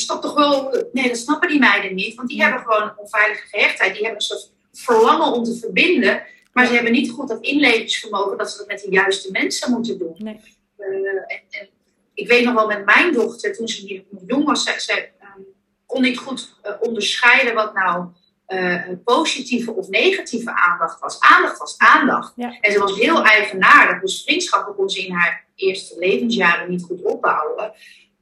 [0.06, 0.84] Dat, toch wel.
[0.92, 2.14] Nee, dat snappen die meiden niet.
[2.14, 3.92] Want die hebben gewoon een onveilige gehechtheid.
[3.92, 6.22] Die hebben een soort verlangen om te verbinden.
[6.52, 9.98] Maar ze hebben niet goed dat inlevingsvermogen dat ze dat met de juiste mensen moeten
[9.98, 10.14] doen.
[10.18, 10.40] Nee.
[10.78, 11.04] En,
[11.50, 11.68] en,
[12.14, 15.44] ik weet nog wel met mijn dochter, toen ze nog jong was, ze, ze um,
[15.86, 18.06] kon niet goed onderscheiden wat nou
[18.50, 21.20] uh, positieve of negatieve aandacht was.
[21.20, 22.32] Aandacht was aandacht.
[22.36, 24.00] En ze was heel eigenaardig.
[24.00, 27.72] Dus vriendschappen kon ze in haar eerste levensjaren niet goed opbouwen.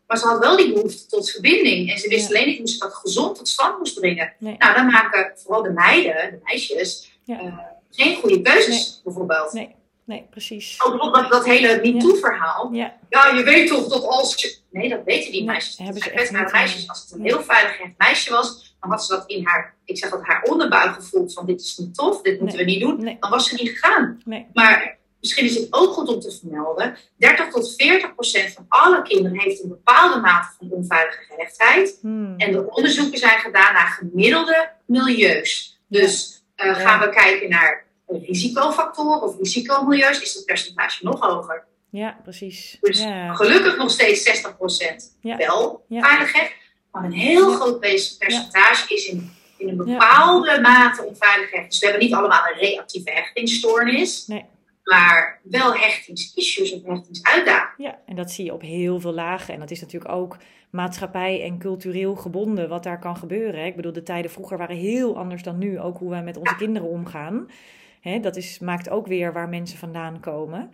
[0.07, 1.91] Maar ze had wel die behoefte tot verbinding.
[1.91, 4.33] En ze wist alleen niet hoe ze dat gezond tot stand moest brengen.
[4.39, 7.59] Nou, dan maken vooral de meiden, de meisjes, uh,
[7.91, 9.53] geen goede keuzes bijvoorbeeld.
[9.53, 9.77] Nee.
[10.05, 10.85] Nee, precies.
[10.85, 12.73] Ook dat, dat hele MeToo-verhaal.
[12.73, 12.97] Ja.
[13.09, 14.57] ja, je weet toch dat als je...
[14.71, 15.77] Nee, dat weten die meisjes.
[15.77, 16.89] Nee, hebben ze echt meisjes.
[16.89, 20.11] Als het een heel veilig meisje was, dan had ze dat in haar, ik zeg
[20.11, 23.31] dat haar onderbuik gevoeld van dit is niet tof, dit moeten we niet doen, dan
[23.31, 24.21] was ze niet gegaan.
[24.53, 29.03] Maar misschien is het ook goed om te vermelden, 30 tot 40 procent van alle
[29.03, 31.99] kinderen heeft een bepaalde mate van onveilige gehechtheid.
[32.01, 32.35] Hmm.
[32.37, 35.81] En de onderzoeken zijn gedaan naar gemiddelde milieus.
[35.87, 41.67] Dus uh, gaan we kijken naar risicofactoren of risicomilieus, is het percentage nog hoger.
[41.91, 42.79] Ja, precies.
[42.81, 44.43] Dus gelukkig nog steeds
[45.23, 46.53] 60% wel veiligheid.
[47.05, 51.71] Een heel groot percentage is in, in een bepaalde mate onveiligheid.
[51.71, 54.27] Dus we hebben niet allemaal een reactieve hechtingsstoornis.
[54.27, 54.45] Nee.
[54.85, 57.91] Maar wel hechtingsissues of hechtingsuitdagingen.
[57.91, 59.55] Ja, en dat zie je op heel veel lagen.
[59.55, 60.37] En dat is natuurlijk ook
[60.71, 63.65] maatschappij en cultureel gebonden wat daar kan gebeuren.
[63.65, 65.81] Ik bedoel, de tijden vroeger waren heel anders dan nu.
[65.81, 67.49] Ook hoe wij met onze kinderen omgaan.
[68.21, 70.71] Dat is, maakt ook weer waar mensen vandaan komen.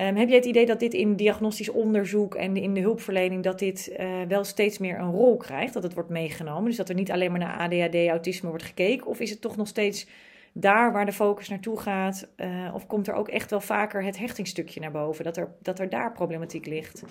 [0.00, 3.58] Um, heb jij het idee dat dit in diagnostisch onderzoek en in de hulpverlening dat
[3.58, 6.64] dit uh, wel steeds meer een rol krijgt, dat het wordt meegenomen?
[6.64, 9.56] Dus dat er niet alleen maar naar ADHD, autisme wordt gekeken, of is het toch
[9.56, 10.06] nog steeds
[10.52, 12.28] daar waar de focus naartoe gaat?
[12.36, 15.78] Uh, of komt er ook echt wel vaker het hechtingsstukje naar boven, dat er, dat
[15.78, 17.02] er daar problematiek ligt?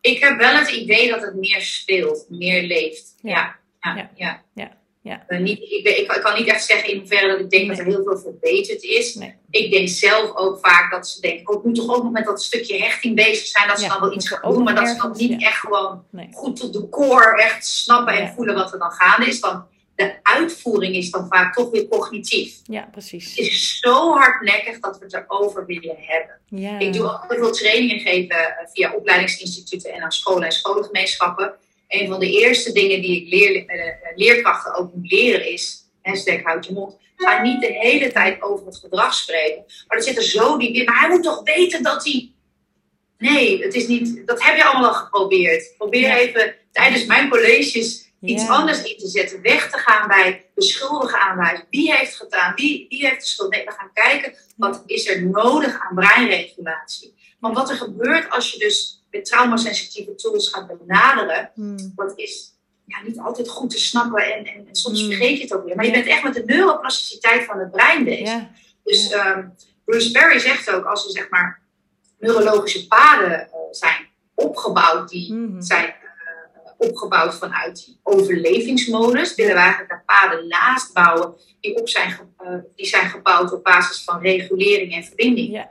[0.00, 3.14] Ik heb wel het idee dat het meer speelt, meer leeft.
[3.22, 3.56] ja.
[3.80, 3.96] ja.
[3.96, 4.10] ja.
[4.14, 4.42] ja.
[4.54, 4.70] ja.
[5.06, 5.24] Ja.
[5.28, 7.78] Uh, niet, ik, ik, ik, kan niet echt zeggen in hoeverre dat ik denk dat
[7.78, 9.18] er heel veel verbeterd is.
[9.50, 12.24] Ik denk zelf ook vaak dat ze denken, oh, ik moet toch ook nog met
[12.24, 13.68] dat stukje hechting bezig zijn.
[13.68, 16.56] Dat ze dan wel iets gaan doen, maar dat ze dan niet echt gewoon goed
[16.56, 19.40] tot de core echt snappen en voelen wat er dan gaande is.
[19.40, 22.60] Dan de uitvoering is dan vaak toch weer cognitief.
[22.64, 23.28] Ja, precies.
[23.28, 26.38] Het is zo hardnekkig dat we het erover willen hebben.
[26.46, 26.78] Ja.
[26.78, 31.54] Ik doe ook heel veel trainingen geven eh, via opleidingsinstituten en aan scholen en scholengemeenschappen
[31.88, 36.42] een van de eerste dingen die ik leer, uh, leerkrachten ook moet leren is, hashtag
[36.42, 39.64] houd je mond, ga niet de hele tijd over het gedrag spreken.
[39.86, 40.84] Maar dat zit er zo diep in.
[40.84, 42.30] Maar hij moet toch weten dat hij...
[43.18, 45.74] Nee, het is niet, dat heb je allemaal al geprobeerd.
[45.76, 49.42] Probeer even tijdens mijn colleges iets anders in te zetten.
[49.42, 51.66] Weg te gaan bij de schuldige aanwijzen.
[51.70, 52.52] Wie heeft gedaan?
[52.54, 53.50] Wie, wie heeft de schuld?
[53.50, 57.14] Nee, we gaan kijken wat is er nodig aan breinregulatie.
[57.40, 61.92] Want wat er gebeurt als je dus met traumasensitieve tools gaat benaderen, hmm.
[61.96, 65.10] dat is ja, niet altijd goed te snappen en, en, soms hmm.
[65.10, 65.76] vergeet je het ook weer.
[65.76, 68.42] Maar je bent echt met de neuroplasticiteit van het brein bezig.
[68.84, 71.62] Dus um, Bruce Perry zegt ook, als er zeg maar
[72.18, 75.62] neurologische paden uh, zijn opgebouwd, die hmm.
[75.62, 81.88] zijn uh, opgebouwd vanuit die overlevingsmodus, willen we eigenlijk daar paden naast bouwen die, op
[81.88, 85.66] zijn, uh, die zijn gebouwd op basis van regulering en verbinding.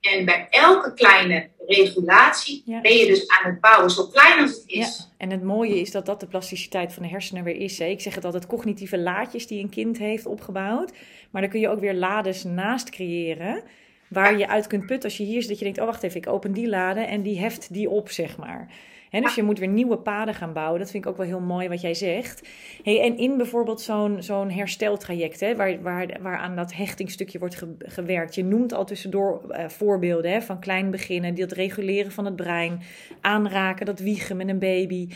[0.00, 4.62] En bij elke kleine regulatie ben je dus aan het bouwen, zo klein als het
[4.66, 4.96] is.
[4.98, 5.04] Ja.
[5.16, 7.78] En het mooie is dat dat de plasticiteit van de hersenen weer is.
[7.78, 7.84] Hè?
[7.84, 10.92] Ik zeg het altijd, cognitieve laadjes die een kind heeft opgebouwd.
[11.30, 13.62] Maar dan kun je ook weer lades naast creëren.
[14.08, 16.20] Waar je uit kunt putten als je hier zit, dat je denkt, oh wacht even,
[16.20, 18.68] ik open die lade en die heft die op, zeg maar
[19.10, 20.80] dus je moet weer nieuwe paden gaan bouwen.
[20.80, 22.48] Dat vind ik ook wel heel mooi wat jij zegt.
[22.82, 27.64] Hey, en in bijvoorbeeld zo'n zo'n hersteltraject, hè, waar, waar, waar aan dat hechtingstukje wordt
[27.78, 28.34] gewerkt.
[28.34, 32.80] Je noemt al tussendoor uh, voorbeelden hè, van klein beginnen, dat reguleren van het brein,
[33.20, 35.08] aanraken, dat wiegen met een baby.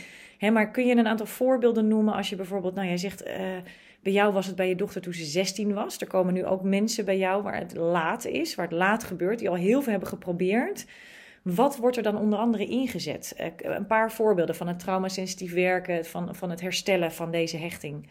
[0.51, 3.27] Maar kun je een aantal voorbeelden noemen als je bijvoorbeeld, nou jij zegt...
[3.27, 3.33] Uh,
[4.03, 6.01] bij jou was het bij je dochter toen ze 16 was.
[6.01, 9.39] Er komen nu ook mensen bij jou waar het laat is, waar het laat gebeurt,
[9.39, 10.85] die al heel veel hebben geprobeerd.
[11.43, 13.33] Wat wordt er dan onder andere ingezet?
[13.37, 18.09] Eh, een paar voorbeelden van het traumasensitief werken, van, van het herstellen van deze hechting.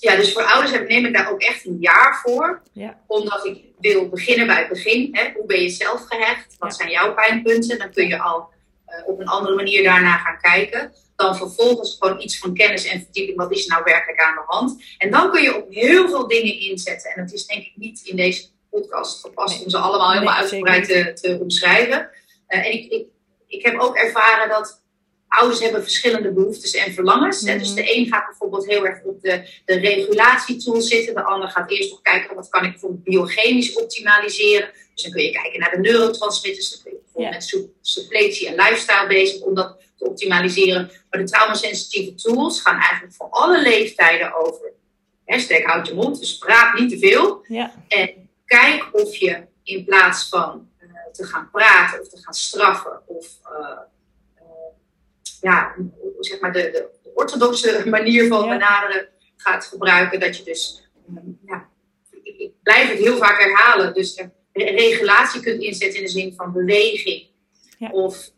[0.00, 2.62] Ja, dus voor ouders neem ik daar ook echt een jaar voor.
[2.72, 3.00] Ja.
[3.06, 5.08] Omdat ik wil beginnen bij het begin.
[5.12, 5.32] Hè.
[5.34, 6.56] Hoe ben je zelf gehecht?
[6.58, 7.78] Wat zijn jouw pijnpunten?
[7.78, 8.50] Dan kun je al
[8.88, 10.92] uh, op een andere manier daarna gaan kijken.
[11.16, 13.36] Dan vervolgens gewoon iets van kennis en verdieping.
[13.36, 14.82] Wat is nou werkelijk aan de hand?
[14.98, 17.10] En dan kun je op heel veel dingen inzetten.
[17.10, 20.86] En dat is denk ik niet in deze podcast gepast om ze allemaal helemaal uitgebreid
[20.86, 22.10] te, te, omschrijven.
[22.48, 23.06] Uh, en ik, ik,
[23.46, 24.82] ik heb ook ervaren dat
[25.28, 27.42] ouders hebben verschillende behoeftes en verlangens.
[27.42, 27.58] Mm.
[27.58, 31.14] Dus de een gaat bijvoorbeeld heel erg op de, de regulatietool zitten.
[31.14, 34.70] De ander gaat eerst nog kijken wat kan ik bijvoorbeeld biochemisch optimaliseren.
[34.94, 36.70] Dus dan kun je kijken naar de neurotransmitters.
[36.70, 40.90] Dan kun je bijvoorbeeld met suppletie en lifestyle bezig om dat te optimaliseren.
[41.10, 44.72] Maar de traumasensitieve tools gaan eigenlijk voor alle leeftijden over.
[45.26, 47.44] Hashtag houd je mond, dus praat niet te veel.
[47.48, 47.74] Ja.
[47.88, 53.00] En kijk of je in plaats van uh, te gaan praten of te gaan straffen
[53.06, 53.78] of uh,
[55.40, 55.74] ja,
[56.20, 60.88] zeg maar de, de, orthodoxe manier van benaderen gaat gebruiken, dat je dus,
[61.46, 61.68] ja,
[62.22, 66.52] ik, ik, blijf het heel vaak herhalen, dus regulatie kunt inzetten in de zin van
[66.52, 67.26] beweging.
[67.78, 67.90] Ja.
[67.90, 68.32] Of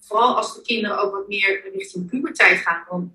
[0.00, 3.12] vooral als de kinderen ook wat meer richting puberteit gaan, dan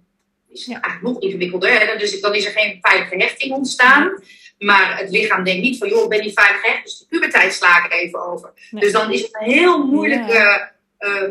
[0.47, 1.80] is het eigenlijk nog ingewikkelder.
[1.80, 1.97] Hè?
[1.97, 4.23] Dus dan is er geen veilige hechting ontstaan.
[4.62, 7.53] Maar het lichaam denkt niet van, joh, ik ben niet veilig echt, dus de puberteit
[7.53, 8.53] sla ik even over.
[8.72, 11.30] Dus dan is het een heel moeilijke uh,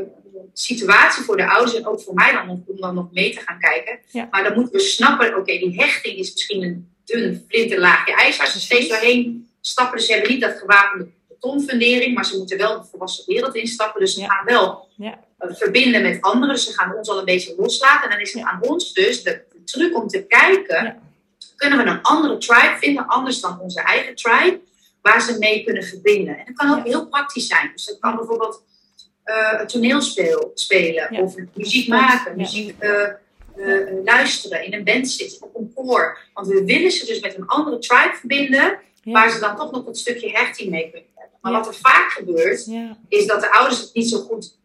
[0.52, 3.58] situatie voor de ouders en ook voor mij dan om, dan nog mee te gaan
[3.58, 3.98] kijken.
[4.30, 8.50] Maar dan moeten we snappen, oké, die hechting is misschien een dun flinterlaagje ijs waar
[8.50, 9.96] ze steeds doorheen stappen.
[9.96, 14.00] Dus ze hebben niet dat gewapende betonfundering, maar ze moeten wel de volwassen wereld instappen.
[14.00, 15.18] Dus ze gaan wel ja.
[15.38, 16.58] verbinden met anderen.
[16.58, 18.04] Ze gaan ons al een beetje loslaten.
[18.04, 21.02] En dan is het aan ons dus de, truc om te kijken,
[21.60, 24.60] kunnen we een andere tribe vinden, anders dan onze eigen tribe,
[25.02, 26.38] waar ze mee kunnen verbinden.
[26.38, 27.70] En dat kan ook heel praktisch zijn.
[27.72, 28.62] Dus dat kan bijvoorbeeld
[29.24, 33.08] uh, toneelspel spelen of muziek maken, muziek uh,
[34.04, 36.18] luisteren, in een band zitten, op een koor.
[36.34, 39.86] Want we willen ze dus met een andere tribe verbinden, waar ze dan toch nog
[39.86, 41.38] een stukje hechting mee kunnen hebben.
[41.40, 42.68] Maar wat er vaak gebeurt,
[43.08, 44.58] is dat de ouders het niet zo goed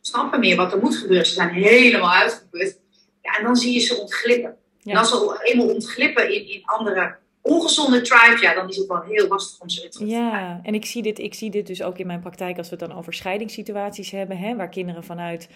[0.00, 1.26] snappen meer wat er moet gebeuren.
[1.26, 2.80] Ze zijn helemaal uitgeput.
[3.22, 4.56] Ja, en dan zie je ze ontglippen.
[4.84, 9.02] En als ze eenmaal ontglippen in, in andere ongezonde tribes, ja, dan is het wel
[9.02, 11.98] heel lastig om ze te Ja, en ik zie, dit, ik zie dit dus ook
[11.98, 15.48] in mijn praktijk als we het dan over scheidingssituaties hebben, hè, waar kinderen vanuit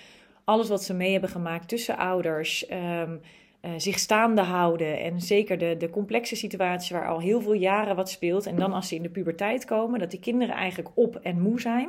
[0.45, 2.67] alles wat ze mee hebben gemaakt tussen ouders.
[2.67, 3.17] Ehm,
[3.61, 5.01] eh, zich staande houden.
[5.01, 8.47] En zeker de, de complexe situatie waar al heel veel jaren wat speelt.
[8.47, 11.61] En dan als ze in de puberteit komen, dat die kinderen eigenlijk op en moe
[11.61, 11.89] zijn.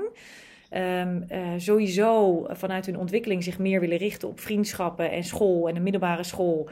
[0.73, 1.27] Um,
[1.57, 6.23] sowieso vanuit hun ontwikkeling zich meer willen richten op vriendschappen en school en de middelbare
[6.23, 6.69] school.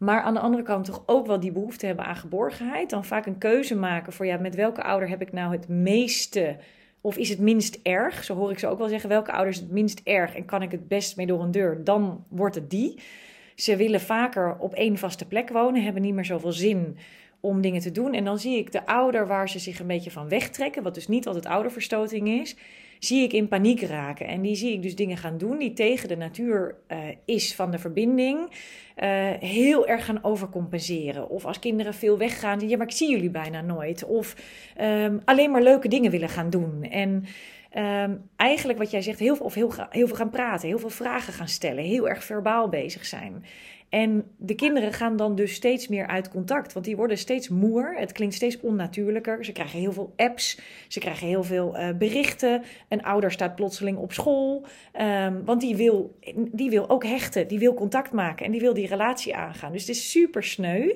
[0.00, 2.90] Maar aan de andere kant toch ook wel die behoefte hebben aan geborgenheid.
[2.90, 6.56] Dan vaak een keuze maken voor ja, met welke ouder heb ik nou het meeste
[7.00, 8.24] of is het minst erg?
[8.24, 9.08] Zo hoor ik ze ook wel zeggen.
[9.08, 11.84] Welke ouders het minst erg en kan ik het best mee door een deur?
[11.84, 12.98] Dan wordt het die.
[13.54, 16.96] Ze willen vaker op één vaste plek wonen, hebben niet meer zoveel zin
[17.40, 18.14] om dingen te doen.
[18.14, 21.08] En dan zie ik de ouder waar ze zich een beetje van wegtrekken, wat dus
[21.08, 22.56] niet altijd ouderverstoting is,
[23.00, 24.26] zie ik in paniek raken.
[24.26, 27.70] En die zie ik dus dingen gaan doen die tegen de natuur uh, is van
[27.70, 28.38] de verbinding.
[28.38, 31.28] Uh, heel erg gaan overcompenseren.
[31.28, 34.04] Of als kinderen veel weggaan, ja, maar ik zie jullie bijna nooit.
[34.04, 34.36] Of
[34.80, 36.82] um, alleen maar leuke dingen willen gaan doen.
[36.82, 37.24] En
[37.76, 40.90] um, eigenlijk wat jij zegt, heel veel, of heel, heel veel gaan praten, heel veel
[40.90, 43.44] vragen gaan stellen, heel erg verbaal bezig zijn.
[43.90, 47.94] En de kinderen gaan dan dus steeds meer uit contact, want die worden steeds moer.
[47.96, 49.44] Het klinkt steeds onnatuurlijker.
[49.44, 52.62] Ze krijgen heel veel apps, ze krijgen heel veel uh, berichten.
[52.88, 54.66] Een ouder staat plotseling op school,
[55.00, 56.18] um, want die wil,
[56.52, 59.72] die wil ook hechten, die wil contact maken en die wil die relatie aangaan.
[59.72, 60.92] Dus het is super sneu.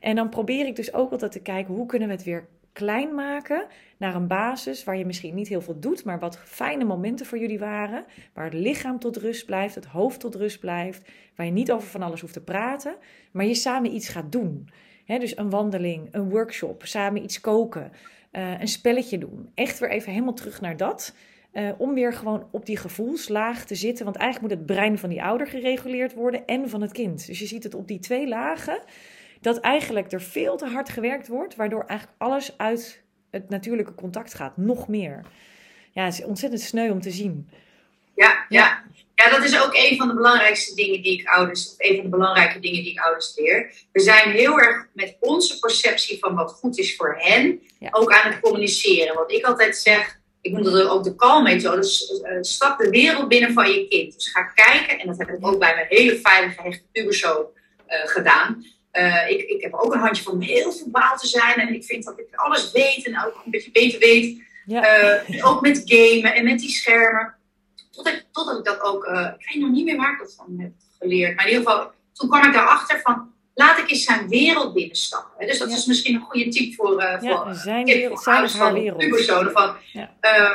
[0.00, 3.14] En dan probeer ik dus ook altijd te kijken hoe kunnen we het weer klein
[3.14, 3.66] maken
[3.96, 7.38] naar een basis waar je misschien niet heel veel doet, maar wat fijne momenten voor
[7.38, 8.04] jullie waren.
[8.32, 11.10] Waar het lichaam tot rust blijft, het hoofd tot rust blijft.
[11.36, 12.94] Waar je niet over van alles hoeft te praten,
[13.32, 14.68] maar je samen iets gaat doen.
[15.06, 17.92] dus een wandeling, een workshop, samen iets koken,
[18.32, 19.50] uh, een spelletje doen.
[19.54, 21.14] Echt weer even helemaal terug naar dat.
[21.52, 24.04] Uh, om weer gewoon op die gevoelslaag te zitten.
[24.04, 27.26] Want eigenlijk moet het brein van die ouder gereguleerd worden en van het kind.
[27.26, 28.80] Dus je ziet het op die twee lagen.
[29.42, 34.34] Dat eigenlijk er veel te hard gewerkt wordt, waardoor eigenlijk alles uit het natuurlijke contact
[34.34, 34.56] gaat.
[34.56, 35.22] Nog meer.
[35.92, 37.50] Ja, het is ontzettend sneu om te zien.
[38.14, 38.84] Ja, ja.
[39.14, 39.30] ja.
[39.30, 42.10] dat is ook een van de belangrijkste dingen die ik ouders, of een van de
[42.10, 43.72] belangrijke dingen die ik ouders leer.
[43.92, 48.30] We zijn heel erg met onze perceptie van wat goed is voor hen ook aan
[48.30, 49.14] het communiceren.
[49.14, 53.28] Wat ik altijd zeg, ik noem dat ook de kalmmethode, dus, uh, stap de wereld
[53.28, 54.14] binnen van je kind.
[54.14, 57.46] Dus ga kijken, en dat heb ik ook bij mijn hele veilige hechte puberzoon
[57.88, 58.64] uh, gedaan.
[58.92, 61.54] Uh, ik, ik heb ook een handje van heel verbaal te zijn.
[61.54, 64.42] En ik vind dat ik alles weet en ook een beetje beter weet.
[64.66, 65.24] Ja.
[65.28, 67.34] Uh, ook met gamen en met die schermen.
[67.90, 70.34] Totdat, ik, totdat ik dat ook, uh, ik weet nog niet meer waar ik dat
[70.34, 71.36] van heb geleerd.
[71.36, 75.46] Maar in ieder geval, toen kwam ik daarachter van, laat ik eens zijn wereld binnenstappen.
[75.46, 78.72] Dus dat is misschien een goede tip voor, uh, ja, voor, zijn wereld, zijn van
[78.72, 79.52] wereld.
[79.52, 79.76] Van,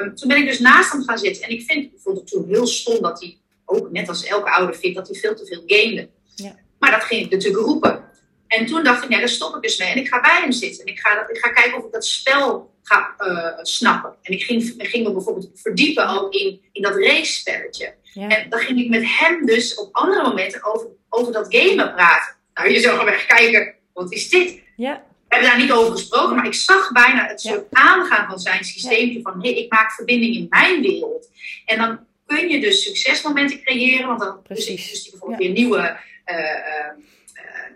[0.01, 1.43] um, toen ben ik dus naast hem gaan zitten.
[1.43, 4.51] En ik, vind, ik vond het toen heel stom dat hij, ook net als elke
[4.51, 6.09] ouder vindt, dat hij veel te veel gamede.
[6.35, 6.55] Ja.
[6.79, 8.06] Maar dat ging ik natuurlijk roepen.
[8.47, 9.89] En toen dacht ik, nee, daar stop ik dus mee.
[9.89, 10.85] En ik ga bij hem zitten.
[10.85, 14.15] En ik ga, ik ga kijken of ik dat spel ga uh, snappen.
[14.21, 17.93] En ik ging, ging me bijvoorbeeld verdiepen ook in, in dat race-spelletje.
[18.13, 22.35] En dan ging ik met hem dus op andere momenten over, over dat gamen praten.
[22.53, 24.59] Nou, je zou gewoon echt kijken, wat is dit?
[24.75, 25.03] Ja.
[25.27, 28.63] We hebben daar niet over gesproken, maar ik zag bijna het soort aangaan van zijn
[28.63, 29.21] systeempje.
[29.21, 31.29] Van, hé, hey, ik maak verbinding in mijn wereld.
[31.65, 34.07] En dan kun je dus succesmomenten creëren.
[34.07, 34.89] Want dan Precies.
[34.89, 35.97] dus, dus bijvoorbeeld weer nieuwe...
[36.25, 37.05] Uh,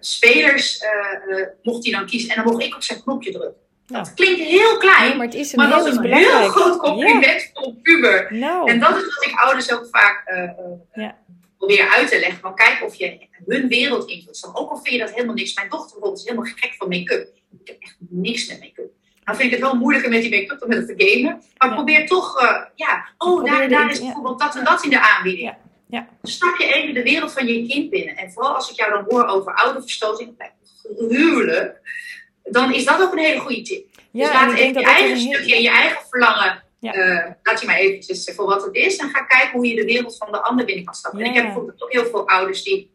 [0.05, 0.83] spelers
[1.29, 2.29] uh, mocht hij dan kiezen.
[2.29, 3.59] En dan mocht ik op zijn knopje drukken.
[3.85, 7.49] Dat klinkt heel klein, maar, het is een maar dat is een heel groot compliment
[7.53, 8.27] voor puber.
[8.29, 8.69] Nou.
[8.69, 11.17] En dat is wat ik ouders ook vaak uh, ja.
[11.57, 12.39] probeer uit te leggen.
[12.41, 14.51] Maar kijk of je hun wereld invult.
[14.53, 15.53] Ook al vind je dat helemaal niks.
[15.53, 17.27] Mijn dochter bijvoorbeeld is helemaal gek van make-up.
[17.61, 18.91] Ik heb echt niks met make-up.
[19.23, 21.41] Nou vind ik het wel moeilijker met die make-up dan met het gamen.
[21.57, 21.75] Maar ja.
[21.75, 25.53] probeer toch, uh, ja, oh, daar, daar is bijvoorbeeld dat en dat in de aanbieding.
[25.91, 26.07] Ja.
[26.21, 28.17] Stap je even de wereld van je kind binnen.
[28.17, 30.51] En vooral als ik jou dan hoor over ouderverstoting,
[30.97, 31.79] gruwelijk,
[32.43, 33.85] dan is dat ook een hele goede tip.
[34.11, 36.95] Ja, dus laat even je eigen stukje en je eigen verlangen, ja.
[36.95, 38.97] uh, laat je maar eventjes voor wat het is.
[38.97, 41.19] En ga kijken hoe je de wereld van de ander binnen kan stappen.
[41.19, 41.25] Ja.
[41.25, 42.91] En ik heb bijvoorbeeld ook heel veel ouders die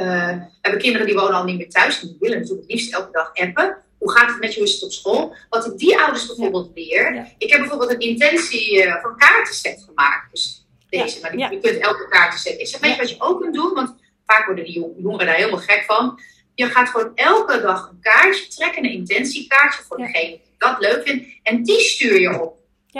[0.00, 2.00] uh, hebben kinderen die wonen al niet meer thuis.
[2.00, 3.76] En die willen natuurlijk het liefst elke dag appen.
[3.98, 4.58] hoe gaat het met je?
[4.58, 5.36] Hoe is het op school?
[5.48, 7.34] Wat ik die ouders bijvoorbeeld leer.
[7.38, 10.30] Ik heb bijvoorbeeld een intentie uh, van kaartenset gemaakt.
[10.30, 12.60] Dus deze, maar die, je kunt elke kaartenset.
[12.60, 13.74] Ik zeg, weet je wat je ook kunt doen?
[13.74, 13.94] Want
[14.26, 16.20] vaak worden die jongeren daar helemaal gek van.
[16.54, 21.08] Je gaat gewoon elke dag een kaartje trekken, een intentiekaartje voor degene die dat leuk
[21.08, 21.26] vindt.
[21.42, 22.56] En die stuur je op.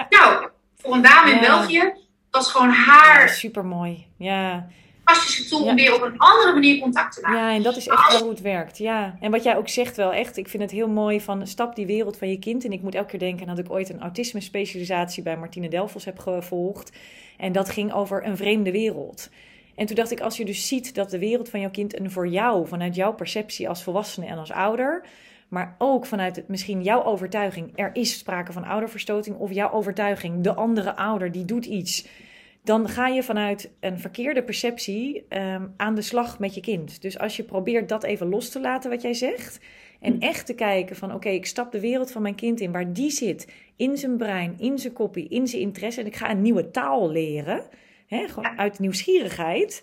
[0.08, 1.92] Nou, voor een dame in België
[2.30, 3.26] was gewoon haar.
[3.26, 4.06] Ja, supermooi.
[5.08, 7.38] Fantastische tool om weer op een andere manier contact te maken.
[7.38, 8.78] Ja, en dat is echt wel hoe het werkt.
[8.78, 9.16] Ja.
[9.20, 11.86] En wat jij ook zegt wel echt, ik vind het heel mooi van stap die
[11.86, 12.64] wereld van je kind.
[12.64, 16.04] En ik moet elke keer denken dat ik ooit een autisme specialisatie bij Martine Delfos
[16.04, 16.92] heb gevolgd.
[17.36, 19.30] En dat ging over een vreemde wereld.
[19.74, 22.10] En toen dacht ik, als je dus ziet dat de wereld van jouw kind een
[22.10, 25.04] voor jou, vanuit jouw perceptie als volwassene en als ouder,
[25.48, 30.42] maar ook vanuit het, misschien jouw overtuiging, er is sprake van ouderverstoting, of jouw overtuiging,
[30.44, 32.06] de andere ouder die doet iets
[32.62, 37.02] dan ga je vanuit een verkeerde perceptie ehm, aan de slag met je kind.
[37.02, 39.60] Dus als je probeert dat even los te laten, wat jij zegt.
[40.00, 40.20] En hm.
[40.20, 43.10] echt te kijken van oké, ik stap de wereld van mijn kind in, waar die
[43.10, 43.52] zit.
[43.76, 46.00] In zijn brein, in zijn kopie, in zijn interesse.
[46.00, 47.62] En ik ga een nieuwe taal leren.
[48.06, 49.82] Hè, gewoon uit nieuwsgierigheid.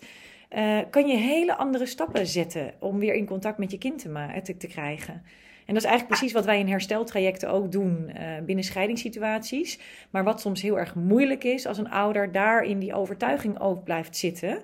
[0.56, 4.40] Uh, kan je hele andere stappen zetten om weer in contact met je kind te,
[4.42, 5.22] te, te krijgen.
[5.66, 9.78] En dat is eigenlijk precies wat wij in hersteltrajecten ook doen uh, binnen scheidingssituaties.
[10.10, 13.84] Maar wat soms heel erg moeilijk is als een ouder daar in die overtuiging ook
[13.84, 14.62] blijft zitten.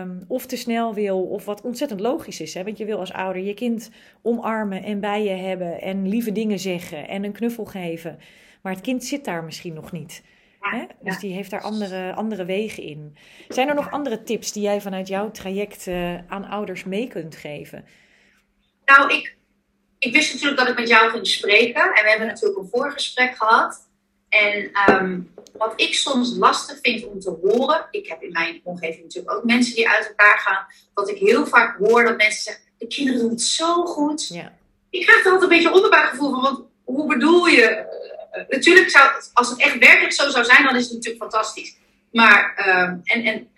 [0.00, 2.54] Um, of te snel wil, of wat ontzettend logisch is.
[2.54, 2.64] Hè?
[2.64, 3.90] Want je wil als ouder je kind
[4.22, 8.18] omarmen en bij je hebben en lieve dingen zeggen en een knuffel geven.
[8.62, 10.22] Maar het kind zit daar misschien nog niet.
[10.60, 10.84] Hè?
[11.00, 13.16] Dus die heeft daar andere, andere wegen in.
[13.48, 17.36] Zijn er nog andere tips die jij vanuit jouw traject uh, aan ouders mee kunt
[17.36, 17.84] geven?
[18.84, 19.36] Nou, ik,
[20.04, 21.82] ik wist natuurlijk dat ik met jou ging spreken.
[21.82, 23.88] En we hebben natuurlijk een voorgesprek gehad.
[24.28, 25.20] En ehm,
[25.52, 27.86] wat ik soms lastig vind om te horen.
[27.90, 30.66] Ik heb in mijn omgeving natuurlijk ook mensen die uit elkaar gaan.
[30.94, 34.28] Dat ik heel vaak hoor dat mensen zeggen: de kinderen doen het zo goed.
[34.28, 34.52] Ja.
[34.90, 36.42] Ik krijg er altijd een beetje onderbuikgevoel van.
[36.42, 37.86] Want hoe bedoel je?
[38.32, 41.76] Uh, natuurlijk, zou, als het echt werkelijk zo zou zijn, dan is het natuurlijk fantastisch.
[42.12, 43.48] Maar, um, en, en,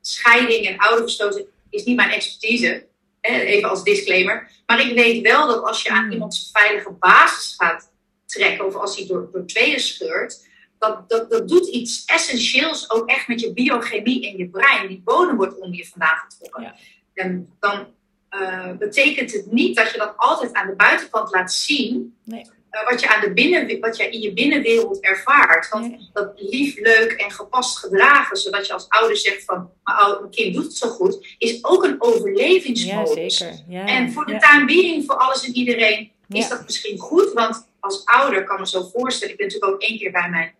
[0.00, 2.86] scheiding en ouderverstoten is niet mijn expertise.
[3.26, 4.50] Even als disclaimer.
[4.66, 6.12] Maar ik weet wel dat als je aan hmm.
[6.12, 7.92] iemands veilige basis gaat
[8.26, 10.46] trekken, of als hij door, door tweeën scheurt,
[10.78, 14.88] dat, dat, dat doet iets essentieels ook echt met je biochemie in je brein.
[14.88, 16.74] Die bodem wordt onder je vandaan getrokken.
[17.14, 17.86] En dan
[18.30, 22.16] uh, betekent het niet dat je dat altijd aan de buitenkant laat zien.
[22.24, 22.46] Nee.
[22.74, 25.68] Uh, wat, je aan de binnen, wat je in je binnenwereld ervaart.
[25.68, 30.54] Want dat lief, leuk en gepast gedragen, zodat je als ouder zegt van mijn kind
[30.54, 33.38] doet het zo goed, is ook een overlevingsmodus.
[33.38, 33.64] Ja, zeker.
[33.68, 37.32] Ja, en voor de being, voor alles en iedereen, is dat misschien goed.
[37.32, 40.54] Want als ouder kan me zo voorstellen, ik ben natuurlijk ook één keer bij mijn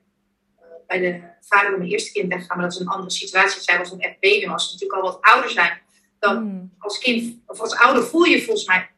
[0.60, 3.62] uh, bij de vader van mijn eerste kind weggegaan, maar dat is een andere situatie.
[3.62, 5.80] Zij was een echt baby, maar als ze natuurlijk al wat ouder zijn,
[6.18, 6.72] dan hmm.
[6.78, 8.88] als kind of als ouder voel je volgens mij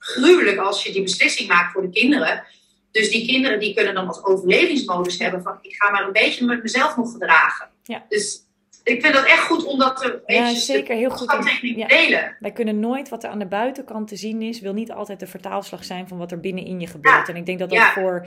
[0.00, 2.44] gruwelijk als je die beslissing maakt voor de kinderen.
[2.90, 6.44] Dus die kinderen die kunnen dan als overlevingsmodus hebben van ik ga maar een beetje
[6.44, 7.68] met mezelf nog gedragen.
[7.82, 8.04] Ja.
[8.08, 8.44] Dus
[8.84, 11.86] ik vind dat echt goed om dat te ja, zeker heel goed ja.
[11.86, 12.36] delen.
[12.40, 15.26] Wij kunnen nooit wat er aan de buitenkant te zien is, wil niet altijd de
[15.26, 17.28] vertaalslag zijn van wat er binnenin je gebeurt.
[17.28, 18.26] En ik denk dat dat voor,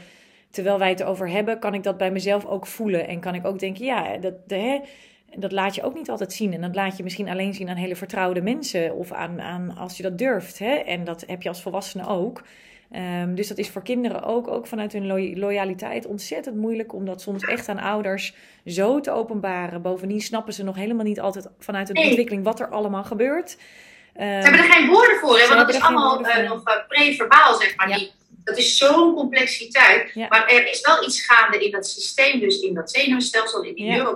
[0.52, 3.08] terwijl wij het erover hebben, kan ik dat bij mezelf ook voelen.
[3.08, 4.80] En kan ik ook denken, ja, dat, de, hè,
[5.36, 6.54] dat laat je ook niet altijd zien.
[6.54, 9.98] En dat laat je misschien alleen zien aan hele vertrouwde mensen of aan, aan als
[9.98, 10.60] je dat durft.
[10.60, 10.74] Hè?
[10.74, 12.42] En dat heb je als volwassene ook.
[13.22, 17.22] Um, dus dat is voor kinderen ook, ook vanuit hun loyaliteit ontzettend moeilijk om dat
[17.22, 18.34] soms echt aan ouders
[18.66, 19.82] zo te openbaren.
[19.82, 23.52] Bovendien snappen ze nog helemaal niet altijd vanuit de ontwikkeling wat er allemaal gebeurt.
[23.52, 25.48] Um, ze hebben er geen woorden voor, hè?
[25.48, 27.88] want dat is allemaal uh, nog uh, pre-verbaal, zeg maar.
[27.88, 28.12] Die,
[28.44, 30.16] dat is zo'n complexiteit.
[30.16, 33.86] Maar er is wel iets gaande in dat systeem, dus in dat zenuwstelsel, in die
[33.86, 34.14] ja.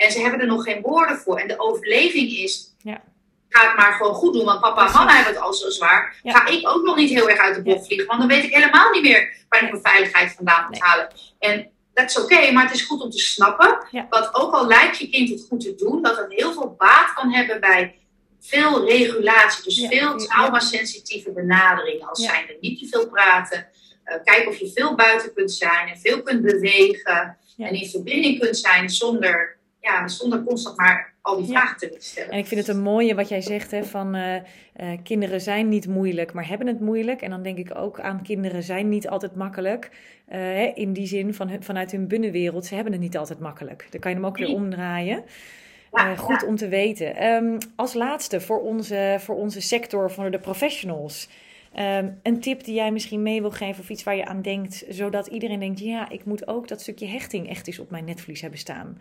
[0.00, 1.38] En ze hebben er nog geen woorden voor.
[1.38, 3.02] En de overleving is ja.
[3.48, 6.16] ga het maar gewoon goed doen, want papa en mama hebben het al zo zwaar.
[6.22, 8.54] Ga ik ook nog niet heel erg uit de bocht vliegen, want dan weet ik
[8.54, 11.08] helemaal niet meer waar ik mijn veiligheid vandaan moet halen.
[11.38, 13.78] En dat is oké, maar het is goed om te snappen,
[14.08, 17.12] wat ook al lijkt je kind het goed te doen, dat het heel veel baat
[17.14, 17.94] kan hebben bij
[18.40, 22.08] veel regulatie, dus veel traumasensitieve benaderingen.
[22.08, 23.68] Als zijn er niet te veel praten,
[24.04, 28.38] uh, kijk of je veel buiten kunt zijn en veel kunt bewegen en in verbinding
[28.38, 32.30] kunt zijn zonder, ja, zonder constant maar al die vragen te stellen.
[32.30, 34.42] En ik vind het een mooie wat jij zegt, hè, van uh, uh,
[35.02, 37.22] kinderen zijn niet moeilijk, maar hebben het moeilijk.
[37.22, 39.90] En dan denk ik ook aan kinderen zijn niet altijd makkelijk.
[40.32, 43.86] Uh, in die zin van, vanuit hun binnenwereld, ze hebben het niet altijd makkelijk.
[43.90, 45.24] Dan kan je hem ook weer omdraaien.
[45.92, 47.24] Ja, goed om te weten.
[47.24, 51.28] Um, als laatste voor onze, voor onze sector, voor de professionals.
[51.78, 54.84] Um, een tip die jij misschien mee wil geven of iets waar je aan denkt,
[54.88, 58.40] zodat iedereen denkt: ja, ik moet ook dat stukje hechting echt eens op mijn netvlies
[58.40, 58.98] hebben staan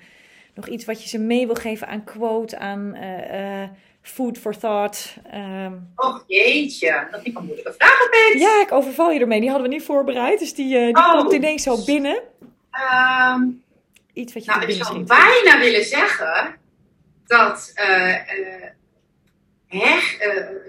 [0.60, 3.68] nog iets wat je ze mee wil geven aan quote, aan uh,
[4.02, 5.16] food for thought.
[5.34, 8.42] Um, Och jeetje, dat is een moeilijke vraag opeens.
[8.42, 9.40] Ja, ik overval je ermee.
[9.40, 11.18] Die hadden we niet voorbereid, dus die, uh, die oh.
[11.18, 12.20] komt ineens zo binnen.
[13.34, 13.64] Um,
[14.14, 16.56] Iets wat je nou, ik zou bijna willen zeggen
[17.28, 17.74] dat
[19.68, 20.18] hecht,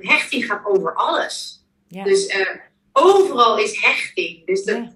[0.00, 1.64] hechting gaat over alles.
[1.88, 2.04] Ja.
[2.04, 2.36] Dus
[2.92, 4.46] overal is hechting.
[4.46, 4.92] Dus dat, ja.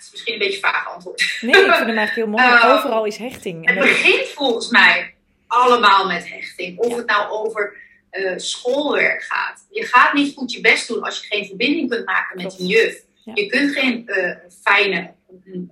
[0.00, 1.38] Dat, is misschien een beetje vaag antwoord.
[1.40, 2.44] Nee, ik vind hem eigenlijk heel mooi.
[2.44, 3.66] Ehm, overal is hechting.
[3.66, 5.14] Het begint volgens mij
[5.46, 6.78] allemaal met hechting.
[6.78, 7.76] Of het nou over
[8.12, 9.66] uh, schoolwerk gaat.
[9.70, 12.66] Je gaat niet goed je best doen als je geen verbinding kunt maken met een
[12.66, 13.02] juf.
[13.34, 15.12] Je kunt geen uh, fijne,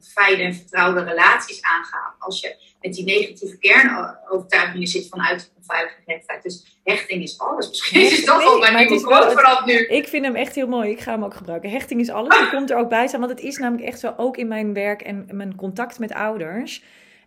[0.00, 2.56] fijne en vertrouwde relaties aangaan als je
[2.88, 6.42] met die negatieve kernovertuigingen zit vanuit onveiligheid.
[6.42, 7.68] Dus hechting is alles.
[7.68, 9.86] Misschien is toch wel mijn nieuwe quote vanaf nu.
[9.86, 10.90] Ik vind hem echt heel mooi.
[10.90, 11.70] Ik ga hem ook gebruiken.
[11.70, 12.38] Hechting is alles.
[12.40, 13.20] Die komt er ook bij staan.
[13.20, 16.82] Want het is namelijk echt zo, ook in mijn werk en mijn contact met ouders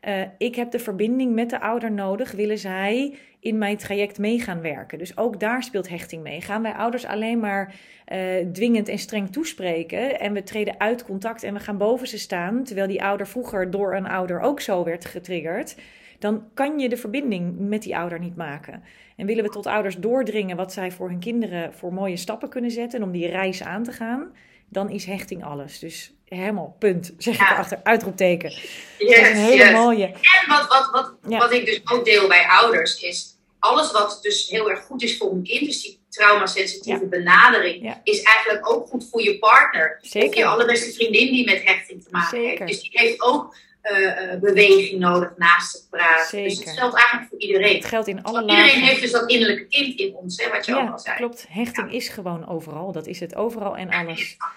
[0.08, 4.40] uh, ik heb de verbinding met de ouder nodig, willen zij in mijn traject mee
[4.40, 4.98] gaan werken.
[4.98, 6.42] Dus ook daar speelt hechting mee.
[6.42, 7.76] Gaan wij ouders alleen maar
[8.14, 12.18] uh, dwingend en streng toespreken en we treden uit contact en we gaan boven ze
[12.18, 15.76] staan, terwijl die ouder vroeger door een ouder ook zo werd getriggerd,
[16.20, 18.84] dan kan je de verbinding met die ouder niet maken.
[19.16, 22.72] En willen we tot ouders doordringen wat zij voor hun kinderen voor mooie stappen kunnen
[22.72, 24.32] zetten en om die reis aan te gaan,
[24.70, 25.80] dan is hechting alles.
[25.80, 28.50] Dus helemaal, punt, zeg ik erachter, uitroepteken.
[28.50, 28.60] Yes,
[28.98, 30.06] dat is een hele mooie.
[30.06, 34.50] En wat, wat, wat, wat ik dus ook deel bij ouders is, alles wat dus
[34.50, 39.10] heel erg goed is voor een kind, dus die traumasensitieve benadering, is eigenlijk ook goed
[39.10, 39.98] voor je partner.
[40.02, 40.30] Zeker.
[40.30, 42.68] Of je allerbeste vriendin die met hechting te maken heeft.
[42.68, 46.44] Dus die heeft ook uh, beweging nodig naast het praten.
[46.44, 47.76] Dus het geldt eigenlijk voor iedereen.
[47.76, 50.72] Het geldt in alle Iedereen heeft dus dat innerlijke kind in ons, hè, wat je
[50.72, 51.16] ja, ook al zei.
[51.16, 52.92] Klopt, hechting is gewoon overal.
[52.92, 54.36] Dat is het overal en alles.
[54.40, 54.48] Ja,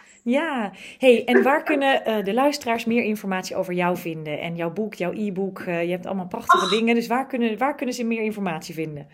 [0.98, 4.40] hey, en waar kunnen uh, de luisteraars meer informatie over jou vinden?
[4.40, 6.94] En jouw boek, jouw e-book, uh, je hebt allemaal prachtige dingen.
[6.94, 9.08] Dus waar kunnen, waar kunnen ze meer informatie vinden?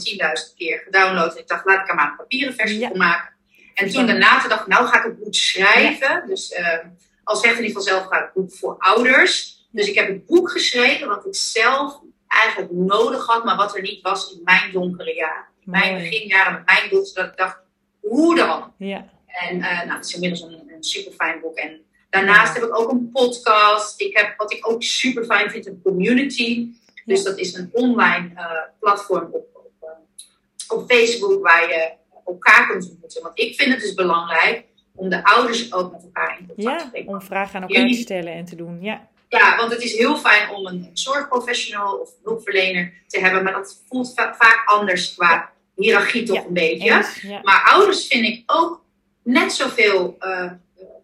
[0.49, 1.33] 10.000 keer gedownload.
[1.33, 3.35] En ik dacht, laat ik er maar een papieren versie van maken.
[3.73, 6.23] En toen daarna dacht ik, nou ga ik het boek schrijven.
[6.27, 6.77] Dus uh,
[7.23, 9.65] als zegt in ieder geval zelf, ga het boek voor ouders.
[9.71, 13.81] Dus ik heb het boek geschreven wat ik zelf eigenlijk nodig had, maar wat er
[13.81, 15.45] niet was in mijn donkere jaren.
[15.65, 17.57] In mijn beginjaren met mijn dochter, dat ik dacht,
[17.99, 18.73] hoe dan?
[18.77, 19.09] Ja.
[19.27, 21.57] En uh, nou, het is inmiddels een, een super fijn boek.
[21.57, 24.01] En daarnaast heb ik ook een podcast.
[24.01, 26.67] Ik heb, wat ik ook super fijn vind, een community.
[27.07, 31.91] Dus dat is een online uh, platform op, op, uh, op, Facebook waar je
[32.25, 33.21] elkaar kunt ontmoeten.
[33.21, 34.63] Want ik vind het dus belangrijk
[34.95, 37.09] om de ouders ook met elkaar in contact te brengen.
[37.09, 38.81] Om vragen aan elkaar te stellen en te doen.
[38.81, 39.07] Ja.
[39.29, 43.83] ja, want het is heel fijn om een zorgprofessional of hulpverlener te hebben, maar dat
[43.89, 47.05] voelt vaak anders qua hiërarchie toch een beetje.
[47.43, 48.83] Maar ouders vind ik ook
[49.23, 50.51] net zoveel uh,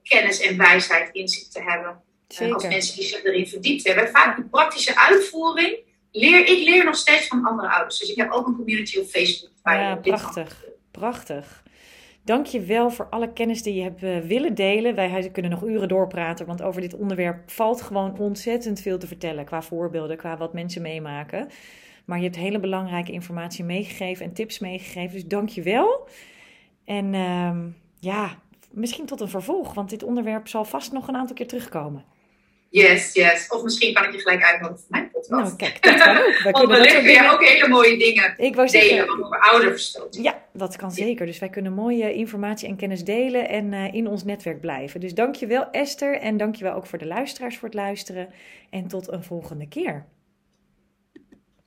[0.04, 2.02] kennis en wijsheid in zich te hebben.
[2.54, 4.10] Als mensen die zich erin verdiept hebben.
[4.10, 5.78] Vaak de praktische uitvoering
[6.14, 8.00] leer, ik leer nog steeds van andere ouders.
[8.00, 9.52] Dus ik heb ook een community op Facebook.
[9.64, 10.66] Waar ja, prachtig.
[10.92, 11.64] Prachtig.
[12.26, 14.96] Dank je wel voor alle kennis die je hebt uh, willen delen.
[14.96, 19.46] Wij kunnen nog uren doorpraten, want over dit onderwerp valt gewoon ontzettend veel te vertellen.
[19.46, 21.50] Qua voorbeelden, qua wat mensen meemaken.
[22.06, 25.14] Maar je hebt hele belangrijke informatie meegegeven en tips meegegeven.
[25.14, 26.08] Dus dank je wel.
[26.86, 27.58] En uh,
[28.00, 28.38] ja,
[28.72, 32.06] misschien tot een vervolg, want dit onderwerp zal vast nog een aantal keer terugkomen.
[32.74, 33.48] Yes, yes.
[33.48, 35.30] Of misschien kan ik je gelijk uitnodigen voor mijn podcast.
[35.30, 36.40] Nou, kijk, dat kan ook.
[36.44, 40.26] Wij Want wellicht weer ook hele mooie dingen ik wou delen zeggen, over ouderverstoting.
[40.26, 41.26] Ja, dat kan zeker.
[41.26, 45.00] Dus wij kunnen mooie informatie en kennis delen en uh, in ons netwerk blijven.
[45.00, 48.30] Dus dankjewel Esther en dankjewel ook voor de luisteraars voor het luisteren.
[48.70, 50.06] En tot een volgende keer.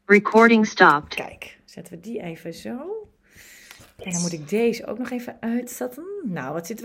[0.07, 1.15] Recording stopped.
[1.15, 3.07] Kijk, zetten we die even zo.
[3.97, 6.05] En dan moet ik deze ook nog even uitzetten.
[6.25, 6.85] Nou, wat zitten